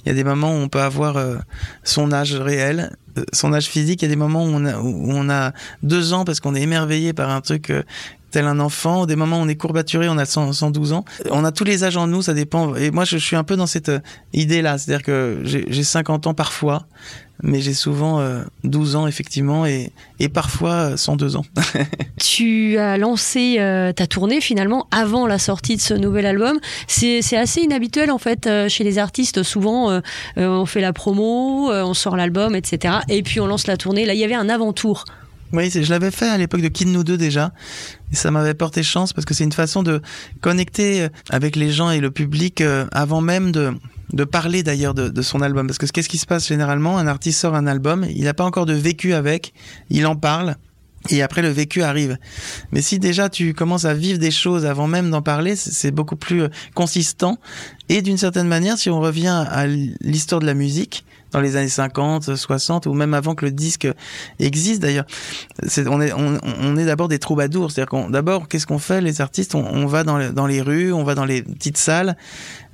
Il 0.06 0.10
y 0.10 0.12
a 0.12 0.16
des 0.16 0.24
moments 0.24 0.52
où 0.52 0.56
on 0.56 0.70
peut 0.70 0.82
avoir 0.82 1.18
euh, 1.18 1.36
son 1.84 2.12
âge 2.14 2.34
réel, 2.34 2.96
euh, 3.18 3.24
son 3.34 3.54
âge 3.54 3.68
physique, 3.68 4.02
il 4.02 4.06
y 4.06 4.08
a 4.08 4.10
des 4.10 4.16
moments 4.16 4.46
où 4.46 4.50
on 4.50 4.66
a, 4.66 4.80
où 4.80 5.12
on 5.12 5.30
a 5.30 5.52
deux 5.84 6.14
ans 6.14 6.26
parce 6.26 6.40
qu'on 6.40 6.56
est 6.56 6.62
émerveillé 6.62 7.14
par 7.14 7.30
un 7.30 7.42
truc 7.42 7.70
euh, 7.70 7.84
tel 8.32 8.46
un 8.46 8.60
enfant, 8.60 9.06
des 9.06 9.16
moments 9.16 9.40
on 9.40 9.48
est 9.48 9.56
courbaturé, 9.56 10.08
on 10.10 10.18
a 10.18 10.26
112 10.26 10.94
ans. 10.94 11.06
On 11.32 11.44
a 11.46 11.52
tous 11.52 11.64
les 11.64 11.84
âges 11.84 11.98
en 11.98 12.08
nous, 12.08 12.22
ça 12.22 12.34
dépend. 12.34 12.76
Et 12.76 12.92
moi, 12.92 13.06
je, 13.06 13.18
suis 13.18 13.36
un 13.36 13.44
peu 13.44 13.56
dans 13.56 13.68
cette 13.68 13.92
idée-là, 14.34 14.78
c'est-à-dire 14.78 15.04
que 15.04 15.42
j'ai 15.44 15.84
50 15.84 16.28
ans 16.28 16.34
parfois, 16.34 16.86
mais 17.42 17.62
j'ai 17.62 17.74
souvent 17.74 18.22
12 18.64 18.96
euh, 18.96 19.00
ans 19.00 19.08
effectivement 19.08 19.66
et, 19.66 19.92
et 20.20 20.30
parfois 20.30 20.98
102 20.98 21.38
ans. 21.38 21.46
tu 22.20 22.78
as 22.78 22.98
lancé 22.98 23.58
euh, 23.60 23.94
ta 23.94 24.08
tournée 24.08 24.42
finalement 24.42 24.88
avant 24.92 25.26
la 25.26 25.40
sortie 25.40 25.76
de 25.76 25.82
ce 25.82 25.94
nouvel 25.94 26.26
album. 26.26 26.60
C'est 26.88 27.38
assez 27.38 27.62
inhabituel 27.62 28.12
en 28.12 28.18
fait 28.18 28.48
euh, 28.48 28.68
chez 28.68 28.84
les 28.84 28.98
artistes. 28.98 29.44
Souvent 29.44 30.02
on 30.36 30.66
fait 30.66 30.82
la 30.82 30.94
promo, 30.94 31.72
on 31.72 31.94
sort 31.94 32.16
l'album, 32.16 32.56
etc. 32.56 32.96
Et 33.08 33.24
puis 33.24 33.40
on 33.40 33.48
lance 33.48 33.68
la 33.68 33.78
tournée. 33.78 34.06
Là 34.06 34.14
il 34.14 34.20
y 34.20 34.24
avait 34.24 34.36
un 34.36 34.50
avant-tour. 34.50 35.06
Oui, 35.52 35.70
je 35.72 35.90
l'avais 35.90 36.12
fait 36.12 36.30
à 36.30 36.38
l'époque 36.38 36.62
de 36.62 36.68
Kid 36.68 36.88
Nous 36.88 37.04
2 37.04 37.18
déjà. 37.18 37.52
Et 38.12 38.16
ça 38.16 38.32
m'avait 38.32 38.54
porté 38.54 38.84
chance 38.84 39.14
parce 39.14 39.26
que 39.26 39.34
c'est 39.34 39.44
une 39.44 39.52
façon 39.52 39.84
de 39.84 40.02
connecter 40.42 41.08
avec 41.30 41.56
les 41.56 41.72
gens 41.72 41.90
et 41.92 42.00
le 42.00 42.12
public 42.12 42.64
avant 42.92 43.22
même 43.22 43.52
de, 43.52 43.74
de 44.14 44.24
parler 44.24 44.64
d'ailleurs 44.64 44.94
de, 44.94 45.22
son 45.22 45.42
album. 45.42 45.68
Parce 45.68 45.78
que 45.78 45.86
qu'est-ce 45.86 46.10
qui 46.10 46.18
se 46.18 46.26
passe 46.26 46.48
généralement? 46.48 46.98
Un 46.98 47.08
artiste 47.08 47.40
sort 47.40 47.56
un 47.56 47.68
album, 47.68 48.06
il 48.10 48.24
n'a 48.24 48.34
pas 48.34 48.46
encore 48.46 48.66
de 48.66 48.74
vécu 48.74 49.14
avec, 49.14 49.54
il 49.90 50.06
en 50.06 50.16
parle. 50.16 50.56
Et 51.10 51.22
après, 51.22 51.42
le 51.42 51.48
vécu 51.48 51.82
arrive. 51.82 52.18
Mais 52.74 52.82
si 52.82 53.00
déjà 53.00 53.30
tu 53.30 53.54
commences 53.54 53.86
à 53.86 53.94
vivre 53.94 54.20
des 54.20 54.32
choses 54.32 54.66
avant 54.66 54.86
même 54.86 55.10
d'en 55.10 55.22
parler, 55.22 55.56
c'est 55.56 55.92
beaucoup 55.92 56.18
plus 56.18 56.44
euh, 56.44 56.50
consistant. 56.76 57.38
Et 57.88 58.02
d'une 58.02 58.18
certaine 58.18 58.50
manière, 58.50 58.78
si 58.78 58.90
on 58.90 59.00
revient 59.00 59.46
à 59.50 59.66
l'histoire 59.66 60.42
de 60.42 60.46
la 60.46 60.54
musique, 60.54 61.06
dans 61.32 61.42
les 61.42 61.56
années 61.56 61.70
50, 61.70 62.36
60 62.36 62.86
ou 62.86 62.94
même 62.94 63.14
avant 63.14 63.36
que 63.36 63.46
le 63.46 63.52
disque 63.52 63.88
existe 64.40 64.82
d'ailleurs. 64.82 65.06
on 65.88 66.02
est, 66.02 66.14
on, 66.14 66.78
est 66.78 66.86
d'abord 66.86 67.08
des 67.08 67.20
troubadours. 67.20 67.72
C'est-à-dire 67.72 67.90
qu'on, 67.90 68.10
d'abord, 68.10 68.48
qu'est-ce 68.48 68.68
qu'on 68.68 68.80
fait 68.80 69.02
les 69.02 69.22
artistes? 69.22 69.56
On, 69.56 69.86
va 69.86 70.04
dans, 70.04 70.18
les, 70.18 70.30
dans 70.30 70.48
les 70.48 70.62
rues, 70.62 70.94
on 70.94 71.04
va 71.04 71.16
dans 71.16 71.26
les 71.26 71.42
petites 71.42 71.78
salles, 71.78 72.18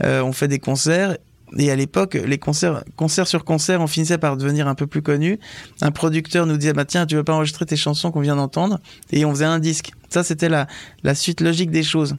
euh, 0.04 0.22
on 0.22 0.34
fait 0.34 0.48
des 0.48 0.60
concerts 0.60 1.18
et 1.58 1.71
à 1.71 1.75
l'époque, 1.75 2.15
les 2.15 2.38
concerts, 2.38 2.84
concert 2.95 3.27
sur 3.27 3.45
concert, 3.45 3.81
on 3.81 3.88
finissait 3.88 4.17
par 4.17 4.36
devenir 4.38 4.67
un 4.67 4.75
peu 4.75 4.88
plus 4.88 5.01
connus. 5.01 5.39
Un 5.81 5.91
producteur 5.91 6.45
nous 6.45 6.58
disait, 6.58 6.73
bah 6.73 6.86
tiens, 6.86 7.05
tu 7.05 7.15
veux 7.15 7.23
pas 7.23 7.34
enregistrer 7.34 7.65
tes 7.65 7.77
chansons 7.77 8.12
qu'on 8.12 8.21
vient 8.21 8.36
d'entendre? 8.36 8.79
Et 9.12 9.25
on 9.25 9.31
faisait 9.31 9.45
un 9.45 9.60
disque. 9.60 9.91
Ça, 10.10 10.23
c'était 10.23 10.49
la, 10.49 10.67
la 11.03 11.15
suite 11.15 11.41
logique 11.41 11.71
des 11.71 11.84
choses. 11.84 12.15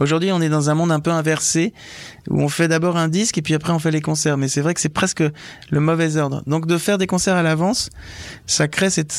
Aujourd'hui, 0.00 0.30
on 0.32 0.40
est 0.40 0.48
dans 0.48 0.70
un 0.70 0.74
monde 0.74 0.92
un 0.92 1.00
peu 1.00 1.10
inversé, 1.10 1.72
où 2.28 2.40
on 2.40 2.48
fait 2.48 2.68
d'abord 2.68 2.96
un 2.96 3.08
disque 3.08 3.38
et 3.38 3.42
puis 3.42 3.54
après 3.54 3.72
on 3.72 3.78
fait 3.78 3.90
les 3.90 4.00
concerts. 4.00 4.36
Mais 4.36 4.48
c'est 4.48 4.60
vrai 4.60 4.74
que 4.74 4.80
c'est 4.80 4.88
presque 4.88 5.24
le 5.70 5.80
mauvais 5.80 6.16
ordre. 6.16 6.42
Donc 6.46 6.66
de 6.66 6.78
faire 6.78 6.98
des 6.98 7.06
concerts 7.06 7.36
à 7.36 7.42
l'avance, 7.42 7.90
ça 8.46 8.68
crée 8.68 8.90
cette, 8.90 9.12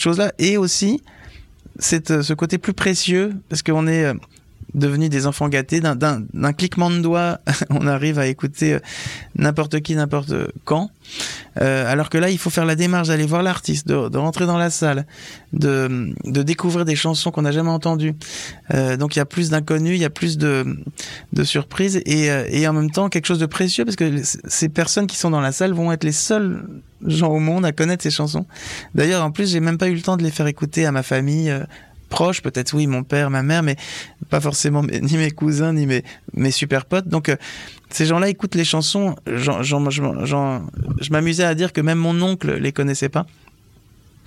chose-là. 0.00 0.32
Et 0.38 0.56
aussi, 0.56 1.02
ce 1.78 2.32
côté 2.32 2.58
plus 2.58 2.74
précieux, 2.74 3.34
parce 3.48 3.62
qu'on 3.62 3.86
est 3.86 4.04
euh, 4.04 4.14
devenus 4.72 5.10
des 5.10 5.26
enfants 5.26 5.48
gâtés. 5.48 5.80
D'un 5.80 6.52
cliquement 6.52 6.90
de 6.90 6.98
doigts, 6.98 7.38
on 7.70 7.86
arrive 7.86 8.18
à 8.18 8.26
écouter 8.26 8.74
euh, 8.74 8.78
n'importe 9.36 9.80
qui, 9.80 9.94
n'importe 9.94 10.34
quand. 10.64 10.90
Euh, 11.60 11.90
alors 11.90 12.10
que 12.10 12.18
là, 12.18 12.30
il 12.30 12.38
faut 12.38 12.50
faire 12.50 12.64
la 12.64 12.74
démarche 12.74 13.08
d'aller 13.08 13.26
voir 13.26 13.42
l'artiste, 13.42 13.86
de, 13.86 14.08
de, 14.08 14.18
rentrer 14.18 14.46
dans 14.46 14.58
la 14.58 14.70
salle, 14.70 15.06
de, 15.52 16.12
de 16.24 16.42
découvrir 16.42 16.84
des 16.84 16.96
chansons 16.96 17.30
qu'on 17.30 17.42
n'a 17.42 17.52
jamais 17.52 17.70
entendues. 17.70 18.14
Euh, 18.72 18.96
donc 18.96 19.14
il 19.14 19.18
y 19.18 19.22
a 19.22 19.26
plus 19.26 19.50
d'inconnus, 19.50 19.96
il 19.96 20.00
y 20.00 20.04
a 20.04 20.10
plus 20.10 20.38
de, 20.38 20.64
de 21.32 21.44
surprises 21.44 22.00
et, 22.06 22.26
et 22.48 22.66
en 22.66 22.72
même 22.72 22.90
temps 22.90 23.08
quelque 23.08 23.26
chose 23.26 23.38
de 23.38 23.46
précieux 23.46 23.84
parce 23.84 23.96
que 23.96 24.22
ces 24.22 24.68
personnes 24.68 25.06
qui 25.06 25.16
sont 25.16 25.30
dans 25.30 25.40
la 25.40 25.52
salle 25.52 25.72
vont 25.72 25.92
être 25.92 26.04
les 26.04 26.12
seuls 26.12 26.64
gens 27.06 27.28
au 27.28 27.38
monde 27.38 27.64
à 27.64 27.72
connaître 27.72 28.02
ces 28.02 28.10
chansons. 28.10 28.46
D'ailleurs, 28.94 29.22
en 29.22 29.30
plus, 29.30 29.50
j'ai 29.50 29.60
même 29.60 29.78
pas 29.78 29.88
eu 29.88 29.94
le 29.94 30.02
temps 30.02 30.16
de 30.16 30.22
les 30.22 30.30
faire 30.30 30.46
écouter 30.46 30.86
à 30.86 30.92
ma 30.92 31.02
famille, 31.02 31.54
proches, 32.08 32.42
peut-être 32.42 32.74
oui, 32.74 32.86
mon 32.86 33.02
père, 33.02 33.30
ma 33.30 33.42
mère, 33.42 33.62
mais 33.62 33.76
pas 34.30 34.40
forcément 34.40 34.82
ni 35.02 35.16
mes 35.16 35.30
cousins, 35.30 35.72
ni 35.72 35.86
mes, 35.86 36.04
mes 36.34 36.50
super 36.50 36.86
potes. 36.86 37.08
Donc 37.08 37.28
euh, 37.28 37.36
ces 37.90 38.06
gens-là 38.06 38.28
écoutent 38.28 38.54
les 38.54 38.64
chansons. 38.64 39.16
je 39.26 41.10
m'amusais 41.10 41.44
à 41.44 41.54
dire 41.54 41.72
que 41.72 41.80
même 41.80 41.98
mon 41.98 42.20
oncle 42.22 42.54
les 42.54 42.72
connaissait 42.72 43.08
pas. 43.08 43.26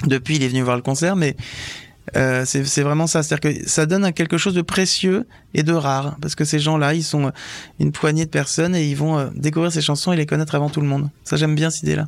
Depuis, 0.06 0.36
il 0.36 0.44
est 0.44 0.48
venu 0.48 0.62
voir 0.62 0.76
le 0.76 0.84
concert, 0.84 1.16
mais 1.16 1.36
euh, 2.16 2.46
c'est 2.46 2.82
vraiment 2.82 3.08
ça. 3.08 3.24
C'est-à-dire 3.24 3.62
que 3.62 3.70
ça 3.70 3.86
donne 3.86 4.14
quelque 4.14 4.38
chose 4.38 4.54
de 4.54 4.62
précieux 4.62 5.28
et 5.54 5.64
de 5.64 5.74
rare. 5.74 6.18
Parce 6.22 6.36
que 6.36 6.46
ces 6.46 6.60
gens-là, 6.60 6.94
ils 6.94 7.04
sont 7.04 7.32
une 7.80 7.92
poignée 7.92 8.26
de 8.26 8.30
personnes 8.30 8.76
et 8.76 8.88
ils 8.88 8.96
vont 8.96 9.18
euh, 9.18 9.28
découvrir 9.36 9.72
ces 9.72 9.82
chansons 9.82 10.14
et 10.14 10.16
les 10.16 10.26
connaître 10.26 10.56
avant 10.56 10.70
tout 10.70 10.82
le 10.82 10.88
monde. 10.88 11.10
Ça, 11.24 11.36
j'aime 11.36 11.56
bien 11.56 11.70
cette 11.70 11.84
idée-là. 11.84 12.08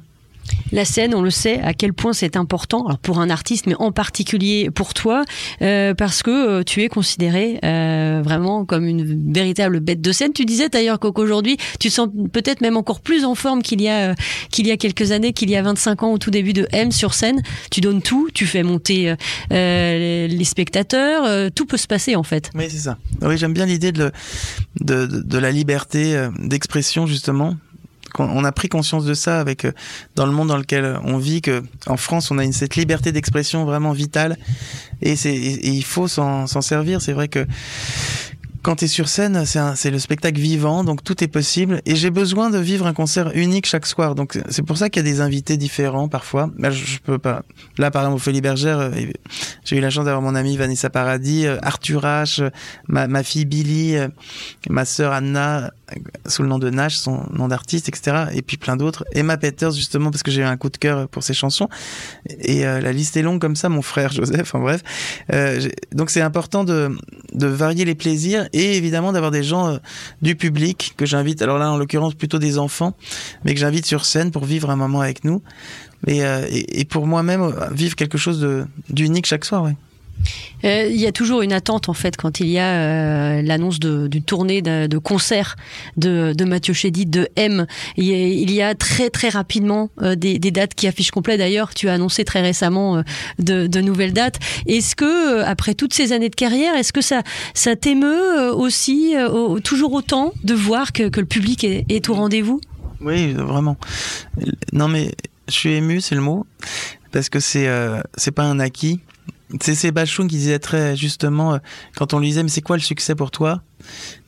La 0.71 0.85
scène, 0.85 1.15
on 1.15 1.21
le 1.21 1.31
sait, 1.31 1.59
à 1.61 1.73
quel 1.73 1.93
point 1.93 2.13
c'est 2.13 2.37
important, 2.37 2.85
alors 2.85 2.99
pour 2.99 3.19
un 3.19 3.29
artiste, 3.29 3.65
mais 3.65 3.75
en 3.79 3.91
particulier 3.91 4.69
pour 4.69 4.93
toi, 4.93 5.23
euh, 5.61 5.93
parce 5.93 6.21
que 6.21 6.59
euh, 6.59 6.63
tu 6.63 6.83
es 6.83 6.89
considéré 6.89 7.59
euh, 7.65 8.21
vraiment 8.23 8.65
comme 8.65 8.85
une 8.85 9.33
véritable 9.33 9.79
bête 9.79 10.01
de 10.01 10.11
scène. 10.11 10.31
Tu 10.33 10.45
disais 10.45 10.69
d'ailleurs 10.69 10.99
qu'aujourd'hui, 10.99 11.57
tu 11.79 11.89
sens 11.89 12.09
peut-être 12.31 12.61
même 12.61 12.77
encore 12.77 13.01
plus 13.01 13.25
en 13.25 13.35
forme 13.35 13.63
qu'il 13.63 13.81
y 13.81 13.89
a 13.89 14.15
qu'il 14.51 14.67
y 14.67 14.71
a 14.71 14.77
quelques 14.77 15.11
années, 15.11 15.33
qu'il 15.33 15.49
y 15.49 15.55
a 15.55 15.61
25 15.61 16.03
ans 16.03 16.11
au 16.13 16.17
tout 16.17 16.31
début 16.31 16.53
de 16.53 16.67
M 16.71 16.91
sur 16.91 17.13
scène. 17.13 17.41
Tu 17.71 17.81
donnes 17.81 18.01
tout, 18.01 18.29
tu 18.33 18.45
fais 18.45 18.63
monter 18.63 19.15
les 19.49 20.43
spectateurs, 20.43 21.51
tout 21.51 21.65
peut 21.65 21.77
se 21.77 21.87
passer 21.87 22.15
en 22.15 22.23
fait. 22.23 22.51
Oui, 22.55 22.65
c'est 22.69 22.77
ça. 22.77 22.97
Oui, 23.21 23.37
j'aime 23.37 23.53
bien 23.53 23.65
l'idée 23.65 23.91
de, 23.91 24.11
de 24.79 25.37
la 25.37 25.51
liberté 25.51 26.27
d'expression 26.39 27.07
justement 27.07 27.55
on 28.17 28.43
a 28.43 28.51
pris 28.51 28.69
conscience 28.69 29.05
de 29.05 29.13
ça 29.13 29.39
avec 29.39 29.65
euh, 29.65 29.71
dans 30.15 30.25
le 30.25 30.31
monde 30.31 30.47
dans 30.47 30.57
lequel 30.57 30.99
on 31.03 31.17
vit 31.17 31.41
que 31.41 31.63
en 31.87 31.97
France 31.97 32.31
on 32.31 32.37
a 32.37 32.43
une, 32.43 32.53
cette 32.53 32.75
liberté 32.75 33.11
d'expression 33.11 33.65
vraiment 33.65 33.91
vitale 33.91 34.37
et 35.01 35.15
c'est 35.15 35.35
il 35.35 35.83
faut 35.83 36.07
s'en 36.07 36.47
servir 36.61 37.01
c'est 37.01 37.13
vrai 37.13 37.27
que 37.27 37.45
quand 38.61 38.75
tu 38.77 38.85
es 38.85 38.87
sur 38.87 39.07
scène, 39.07 39.45
c'est 39.45 39.89
le 39.89 39.99
spectacle 39.99 40.39
vivant, 40.39 40.83
donc 40.83 41.03
tout 41.03 41.23
est 41.23 41.27
possible. 41.27 41.81
Et 41.85 41.95
j'ai 41.95 42.09
besoin 42.09 42.49
de 42.49 42.57
vivre 42.57 42.87
un 42.87 42.93
concert 42.93 43.31
unique 43.35 43.65
chaque 43.65 43.85
soir. 43.85 44.15
Donc 44.15 44.37
c'est 44.49 44.63
pour 44.63 44.77
ça 44.77 44.89
qu'il 44.89 45.05
y 45.05 45.07
a 45.07 45.11
des 45.11 45.21
invités 45.21 45.57
différents 45.57 46.07
parfois. 46.07 46.49
Bah, 46.57 46.69
je, 46.69 46.97
peux 46.99 47.17
pas. 47.17 47.43
Là, 47.77 47.91
par 47.91 48.03
exemple, 48.03 48.21
Folies 48.21 48.41
Bergère, 48.41 48.79
euh, 48.79 48.91
j'ai 49.63 49.77
eu 49.77 49.79
la 49.79 49.89
chance 49.89 50.05
d'avoir 50.05 50.21
mon 50.21 50.35
amie 50.35 50.57
Vanessa 50.57 50.89
Paradis, 50.89 51.45
euh, 51.45 51.57
Arthur 51.61 52.03
H, 52.03 52.41
euh, 52.41 52.49
ma, 52.87 53.07
ma 53.07 53.23
fille 53.23 53.45
Billy, 53.45 53.95
euh, 53.95 54.09
ma 54.69 54.83
sœur 54.83 55.13
Anna, 55.13 55.65
euh, 55.65 55.69
sous 56.25 56.43
le 56.43 56.49
nom 56.49 56.59
de 56.59 56.69
Nash, 56.69 56.97
son 56.97 57.23
nom 57.31 57.47
d'artiste, 57.47 57.89
etc. 57.89 58.25
Et 58.33 58.41
puis 58.41 58.57
plein 58.57 58.75
d'autres. 58.75 59.05
Emma 59.13 59.37
Peters, 59.37 59.71
justement, 59.71 60.11
parce 60.11 60.23
que 60.23 60.31
j'ai 60.31 60.41
eu 60.41 60.45
un 60.45 60.57
coup 60.57 60.69
de 60.69 60.77
cœur 60.77 61.07
pour 61.07 61.23
ses 61.23 61.33
chansons. 61.33 61.69
Et 62.39 62.65
euh, 62.65 62.81
la 62.81 62.91
liste 62.91 63.17
est 63.17 63.21
longue 63.21 63.39
comme 63.39 63.55
ça, 63.55 63.69
mon 63.69 63.81
frère 63.81 64.11
Joseph, 64.11 64.55
en 64.55 64.59
bref. 64.59 64.81
Euh, 65.33 65.67
donc 65.93 66.09
c'est 66.09 66.21
important 66.21 66.63
de, 66.63 66.91
varier 67.33 67.85
les 67.85 67.95
plaisirs 67.95 68.47
et 68.53 68.77
évidemment 68.77 69.11
d'avoir 69.11 69.31
des 69.31 69.43
gens 69.43 69.67
euh, 69.67 69.77
du 70.21 70.35
public 70.35 70.93
que 70.97 71.05
j'invite, 71.05 71.41
alors 71.41 71.57
là 71.57 71.71
en 71.71 71.77
l'occurrence 71.77 72.13
plutôt 72.13 72.39
des 72.39 72.57
enfants, 72.57 72.95
mais 73.43 73.53
que 73.53 73.59
j'invite 73.59 73.85
sur 73.85 74.05
scène 74.05 74.31
pour 74.31 74.45
vivre 74.45 74.69
un 74.69 74.75
moment 74.75 75.01
avec 75.01 75.23
nous. 75.23 75.41
Et, 76.07 76.21
et, 76.49 76.85
pour 76.85 77.07
moi-même, 77.07 77.53
vivre 77.71 77.93
quelque 77.93 78.17
chose 78.17 78.65
d'unique 78.89 79.25
chaque 79.25 79.43
soir. 79.43 79.63
Ouais. 79.63 79.75
Euh, 80.65 80.87
Il 80.89 80.97
y 80.99 81.07
a 81.07 81.11
toujours 81.11 81.41
une 81.41 81.53
attente 81.53 81.89
en 81.89 81.93
fait 81.93 82.17
quand 82.17 82.39
il 82.39 82.47
y 82.47 82.59
a 82.59 82.73
euh, 82.73 83.41
l'annonce 83.41 83.79
d'une 83.79 84.23
tournée 84.23 84.61
de, 84.61 84.97
concert 84.97 85.55
de, 85.97 86.43
Mathieu 86.43 86.73
Chédid, 86.73 87.09
de 87.09 87.29
M. 87.35 87.65
Il 87.97 88.51
y 88.51 88.61
a, 88.61 88.75
très 88.75 89.09
très 89.09 89.29
rapidement 89.29 89.89
euh, 90.01 90.15
des, 90.15 90.39
dates 90.39 90.73
qui 90.73 90.87
affichent 90.87 91.11
complet. 91.11 91.37
D'ailleurs, 91.37 91.73
tu 91.73 91.89
as 91.89 91.93
annoncé 91.93 92.25
très 92.25 92.41
récemment 92.41 93.03
de, 93.39 93.81
nouvelles 93.81 94.13
dates. 94.13 94.39
Est-ce 94.67 94.95
que 94.95 95.41
après 95.43 95.73
toutes 95.73 95.93
ces 95.93 96.11
années 96.11 96.29
de 96.29 96.35
carrière, 96.35 96.75
est-ce 96.75 96.93
que 96.93 97.01
ça 97.01 97.23
ça 97.53 97.75
t'émeut 97.75 98.51
aussi 98.51 99.15
au- 99.31 99.59
toujours 99.59 99.93
autant 99.93 100.33
de 100.43 100.53
voir 100.53 100.91
que, 100.91 101.03
le 101.03 101.25
public 101.25 101.63
est, 101.63 101.85
est 101.89 102.09
au 102.09 102.13
rendez-vous? 102.13 102.61
Oui, 103.01 103.33
vraiment. 103.33 103.77
Non, 104.73 104.87
mais 104.87 105.11
je 105.47 105.53
suis 105.53 105.73
ému, 105.73 106.01
c'est 106.01 106.15
le 106.15 106.21
mot, 106.21 106.45
parce 107.11 107.29
que 107.29 107.39
c'est 107.39 107.67
c'est 108.17 108.31
pas 108.31 108.43
un 108.43 108.59
acquis. 108.59 108.99
C'est 109.59 109.73
Sébastien 109.73 110.27
qui 110.27 110.37
disait 110.37 110.59
très 110.59 110.95
justement, 110.95 111.55
euh, 111.55 111.57
quand 111.95 112.13
on 112.13 112.19
lui 112.19 112.27
disait, 112.27 112.43
mais 112.43 112.49
c'est 112.49 112.61
quoi 112.61 112.77
le 112.77 112.81
succès 112.81 113.15
pour 113.15 113.31
toi? 113.31 113.61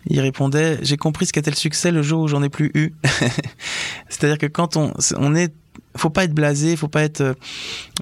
Il 0.07 0.19
répondait, 0.19 0.79
j'ai 0.81 0.97
compris 0.97 1.27
ce 1.27 1.33
qu'était 1.33 1.51
le 1.51 1.55
succès 1.55 1.91
le 1.91 2.01
jour 2.01 2.21
où 2.21 2.27
j'en 2.27 2.41
ai 2.41 2.49
plus 2.49 2.71
eu. 2.73 2.93
C'est-à-dire 4.09 4.39
que 4.39 4.47
quand 4.47 4.77
on, 4.77 4.91
on 5.17 5.35
est, 5.35 5.53
faut 5.95 6.09
pas 6.09 6.23
être 6.23 6.33
blasé, 6.33 6.75
faut 6.75 6.87
pas 6.87 7.03
être 7.03 7.21
euh, 7.21 7.33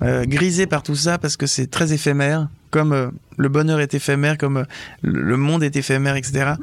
euh, 0.01 0.25
grisé 0.25 0.65
par 0.65 0.82
tout 0.82 0.95
ça, 0.95 1.17
parce 1.17 1.36
que 1.36 1.45
c'est 1.45 1.67
très 1.67 1.91
éphémère. 1.91 2.47
Comme 2.71 3.12
le 3.38 3.49
bonheur 3.49 3.79
est 3.79 3.95
éphémère, 3.95 4.38
comme 4.38 4.63
le 5.01 5.38
monde 5.38 5.63
est 5.63 5.75
éphémère, 5.75 6.15
etc. 6.15 6.53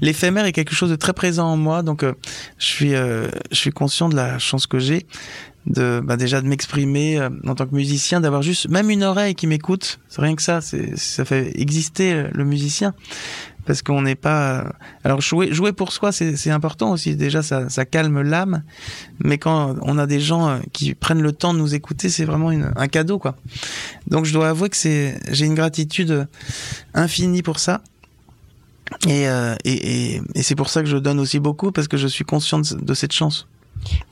L'éphémère 0.00 0.44
est 0.44 0.52
quelque 0.52 0.74
chose 0.74 0.90
de 0.90 0.96
très 0.96 1.12
présent 1.12 1.46
en 1.46 1.56
moi, 1.56 1.84
donc 1.84 2.04
je 2.58 2.66
suis, 2.66 2.90
je 2.90 3.28
suis 3.52 3.70
conscient 3.70 4.08
de 4.08 4.16
la 4.16 4.40
chance 4.40 4.66
que 4.66 4.80
j'ai 4.80 5.06
de 5.66 6.00
bah 6.02 6.16
déjà 6.16 6.40
de 6.40 6.48
m'exprimer 6.48 7.18
euh, 7.18 7.30
en 7.46 7.54
tant 7.54 7.66
que 7.66 7.74
musicien, 7.74 8.20
d'avoir 8.20 8.42
juste 8.42 8.68
même 8.68 8.90
une 8.90 9.04
oreille 9.04 9.34
qui 9.34 9.46
m'écoute. 9.46 10.00
C'est 10.08 10.20
rien 10.20 10.34
que 10.34 10.42
ça, 10.42 10.60
c'est 10.60 10.96
ça 10.96 11.24
fait 11.24 11.52
exister 11.60 12.12
euh, 12.12 12.28
le 12.32 12.44
musicien 12.44 12.94
parce 13.64 13.80
qu'on 13.80 14.02
n'est 14.02 14.16
pas. 14.16 14.60
euh, 14.60 14.68
Alors 15.04 15.20
jouer 15.20 15.52
jouer 15.54 15.72
pour 15.72 15.92
soi, 15.92 16.10
c'est 16.10 16.50
important 16.50 16.90
aussi. 16.90 17.14
Déjà, 17.14 17.42
ça 17.42 17.68
ça 17.68 17.84
calme 17.84 18.22
l'âme, 18.22 18.64
mais 19.20 19.38
quand 19.38 19.76
on 19.82 19.98
a 19.98 20.06
des 20.06 20.18
gens 20.18 20.48
euh, 20.48 20.58
qui 20.72 20.94
prennent 20.94 21.22
le 21.22 21.32
temps 21.32 21.54
de 21.54 21.58
nous 21.60 21.74
écouter, 21.74 22.08
c'est 22.08 22.24
vraiment 22.24 22.50
une, 22.50 22.72
un 22.74 22.88
cadeau 22.88 23.20
quoi. 23.20 23.36
Donc 24.08 24.24
je 24.24 24.32
dois 24.32 24.48
avouer 24.48 24.68
que 24.68 24.76
c'est 24.76 25.20
j'ai 25.30 25.46
une 25.46 25.54
gratitude 25.54 26.26
infinie 26.92 27.42
pour 27.42 27.60
ça. 27.60 27.82
Et, 29.06 29.26
euh, 29.28 29.54
et, 29.64 30.14
et, 30.16 30.22
et 30.34 30.42
c'est 30.42 30.54
pour 30.56 30.68
ça 30.68 30.82
que 30.82 30.88
je 30.88 30.98
donne 30.98 31.18
aussi 31.18 31.38
beaucoup 31.38 31.72
parce 31.72 31.88
que 31.88 31.96
je 31.96 32.06
suis 32.08 32.24
conscient 32.24 32.60
de 32.60 32.94
cette 32.94 33.12
chance. 33.12 33.46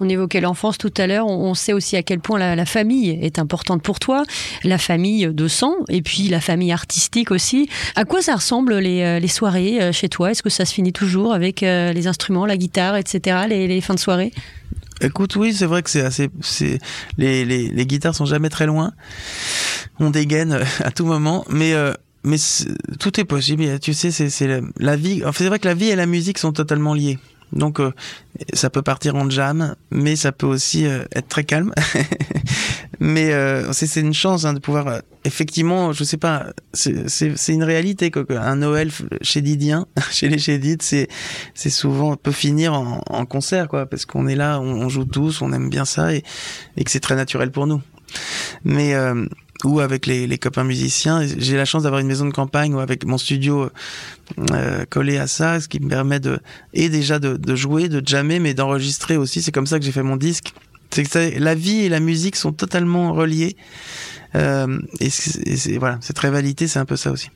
On 0.00 0.08
évoquait 0.08 0.40
l'enfance 0.40 0.78
tout 0.78 0.92
à 0.96 1.06
l'heure. 1.06 1.26
On 1.26 1.54
sait 1.54 1.72
aussi 1.72 1.96
à 1.96 2.02
quel 2.02 2.20
point 2.20 2.38
la, 2.38 2.66
famille 2.66 3.10
est 3.10 3.38
importante 3.38 3.82
pour 3.82 3.98
toi, 3.98 4.24
la 4.64 4.78
famille 4.78 5.28
de 5.32 5.48
sang 5.48 5.74
et 5.88 6.02
puis 6.02 6.28
la 6.28 6.40
famille 6.40 6.72
artistique 6.72 7.30
aussi. 7.30 7.68
À 7.96 8.04
quoi 8.04 8.22
ça 8.22 8.34
ressemble 8.34 8.78
les, 8.78 9.02
euh, 9.02 9.28
soirées 9.28 9.80
euh, 9.80 9.92
chez 9.92 10.08
toi? 10.08 10.30
Est-ce 10.30 10.42
que 10.42 10.50
ça 10.50 10.64
se 10.64 10.74
finit 10.74 10.92
toujours 10.92 11.32
avec 11.32 11.62
euh, 11.62 11.92
les 11.92 12.06
instruments, 12.06 12.46
la 12.46 12.56
guitare, 12.56 12.96
etc. 12.96 13.46
Les, 13.48 13.80
fins 13.80 13.94
de 13.94 14.00
soirée? 14.00 14.32
Écoute, 15.00 15.36
oui, 15.36 15.54
c'est 15.54 15.66
vrai 15.66 15.82
que 15.82 15.90
c'est 15.90 16.02
assez, 16.02 16.28
les, 17.16 17.44
les 17.44 17.68
les 17.68 17.86
guitares 17.86 18.14
sont 18.14 18.26
jamais 18.26 18.50
très 18.50 18.66
loin. 18.66 18.92
On 19.98 20.10
dégaine 20.10 20.60
à 20.80 20.90
tout 20.90 21.06
moment, 21.06 21.44
mais 21.48 21.74
mais 22.22 22.36
tout 22.98 23.18
est 23.18 23.24
possible. 23.24 23.78
Tu 23.80 23.94
sais, 23.94 24.10
c'est 24.10 24.62
la, 24.78 24.96
vie. 24.96 25.22
C'est 25.32 25.46
vrai 25.46 25.58
que 25.58 25.68
la 25.68 25.74
vie 25.74 25.88
et 25.88 25.96
la 25.96 26.06
musique 26.06 26.38
sont 26.38 26.52
totalement 26.52 26.94
liées. 26.94 27.18
Donc 27.52 27.80
euh, 27.80 27.92
ça 28.52 28.70
peut 28.70 28.82
partir 28.82 29.16
en 29.16 29.28
jam, 29.28 29.74
mais 29.90 30.16
ça 30.16 30.32
peut 30.32 30.46
aussi 30.46 30.86
euh, 30.86 31.04
être 31.14 31.28
très 31.28 31.44
calme. 31.44 31.72
mais 33.00 33.32
euh, 33.32 33.72
c'est 33.72 34.00
une 34.00 34.14
chance 34.14 34.44
hein, 34.44 34.54
de 34.54 34.58
pouvoir 34.58 34.86
euh, 34.86 35.00
effectivement, 35.24 35.92
je 35.92 36.04
sais 36.04 36.16
pas, 36.16 36.46
c'est 36.72 37.52
une 37.52 37.64
réalité 37.64 38.10
quoi. 38.10 38.24
Un 38.38 38.56
Noël 38.56 38.90
chez 39.22 39.42
Didien, 39.42 39.86
chez 40.10 40.28
les 40.28 40.38
Chédides, 40.38 40.82
c'est 40.82 41.08
c'est 41.54 41.70
souvent 41.70 42.16
peut 42.16 42.32
finir 42.32 42.72
en, 42.74 43.02
en 43.06 43.26
concert 43.26 43.68
quoi, 43.68 43.86
parce 43.86 44.06
qu'on 44.06 44.28
est 44.28 44.36
là, 44.36 44.60
on, 44.60 44.82
on 44.82 44.88
joue 44.88 45.04
tous, 45.04 45.42
on 45.42 45.52
aime 45.52 45.70
bien 45.70 45.84
ça 45.84 46.14
et, 46.14 46.22
et 46.76 46.84
que 46.84 46.90
c'est 46.90 47.00
très 47.00 47.16
naturel 47.16 47.50
pour 47.50 47.66
nous. 47.66 47.80
Mais 48.64 48.94
euh, 48.94 49.26
ou 49.64 49.80
avec 49.80 50.06
les, 50.06 50.26
les 50.26 50.38
copains 50.38 50.64
musiciens, 50.64 51.20
j'ai 51.26 51.56
la 51.56 51.64
chance 51.64 51.82
d'avoir 51.82 52.00
une 52.00 52.06
maison 52.06 52.24
de 52.26 52.32
campagne 52.32 52.74
ou 52.74 52.80
avec 52.80 53.04
mon 53.04 53.18
studio 53.18 53.70
euh, 54.52 54.84
collé 54.88 55.18
à 55.18 55.26
ça, 55.26 55.60
ce 55.60 55.68
qui 55.68 55.80
me 55.80 55.88
permet 55.88 56.20
de 56.20 56.38
et 56.72 56.88
déjà 56.88 57.18
de, 57.18 57.36
de 57.36 57.54
jouer, 57.56 57.88
de 57.88 58.02
jammer, 58.06 58.38
mais 58.38 58.54
d'enregistrer 58.54 59.16
aussi. 59.16 59.42
C'est 59.42 59.52
comme 59.52 59.66
ça 59.66 59.78
que 59.78 59.84
j'ai 59.84 59.92
fait 59.92 60.02
mon 60.02 60.16
disque. 60.16 60.52
C'est 60.90 61.04
que 61.04 61.10
ça- 61.10 61.30
la 61.30 61.54
vie 61.54 61.80
et 61.84 61.88
la 61.88 62.00
musique 62.00 62.36
sont 62.36 62.52
totalement 62.52 63.12
reliées. 63.12 63.56
Euh, 64.34 64.78
et 65.00 65.08
et 65.46 65.78
voilà, 65.78 65.98
cette 66.00 66.18
rivalité, 66.18 66.66
c'est 66.68 66.78
un 66.78 66.84
peu 66.84 66.96
ça 66.96 67.10
aussi. 67.10 67.28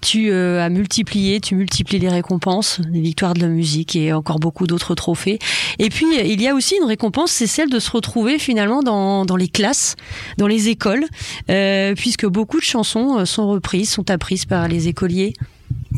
Tu 0.00 0.30
euh, 0.30 0.64
as 0.64 0.68
multiplié, 0.70 1.40
tu 1.40 1.54
multiplies 1.54 1.98
les 1.98 2.08
récompenses, 2.08 2.80
les 2.90 3.00
victoires 3.00 3.34
de 3.34 3.40
la 3.40 3.48
musique 3.48 3.96
et 3.96 4.12
encore 4.12 4.38
beaucoup 4.38 4.66
d'autres 4.66 4.94
trophées. 4.94 5.38
Et 5.78 5.88
puis, 5.88 6.06
euh, 6.18 6.22
il 6.24 6.40
y 6.40 6.48
a 6.48 6.54
aussi 6.54 6.76
une 6.76 6.86
récompense, 6.86 7.30
c'est 7.30 7.46
celle 7.46 7.70
de 7.70 7.78
se 7.78 7.90
retrouver 7.90 8.38
finalement 8.38 8.82
dans, 8.82 9.24
dans 9.24 9.36
les 9.36 9.48
classes, 9.48 9.96
dans 10.38 10.46
les 10.46 10.68
écoles, 10.68 11.04
euh, 11.50 11.94
puisque 11.94 12.26
beaucoup 12.26 12.58
de 12.58 12.64
chansons 12.64 13.18
euh, 13.18 13.24
sont 13.24 13.48
reprises, 13.48 13.90
sont 13.90 14.10
apprises 14.10 14.44
par 14.44 14.68
les 14.68 14.88
écoliers. 14.88 15.34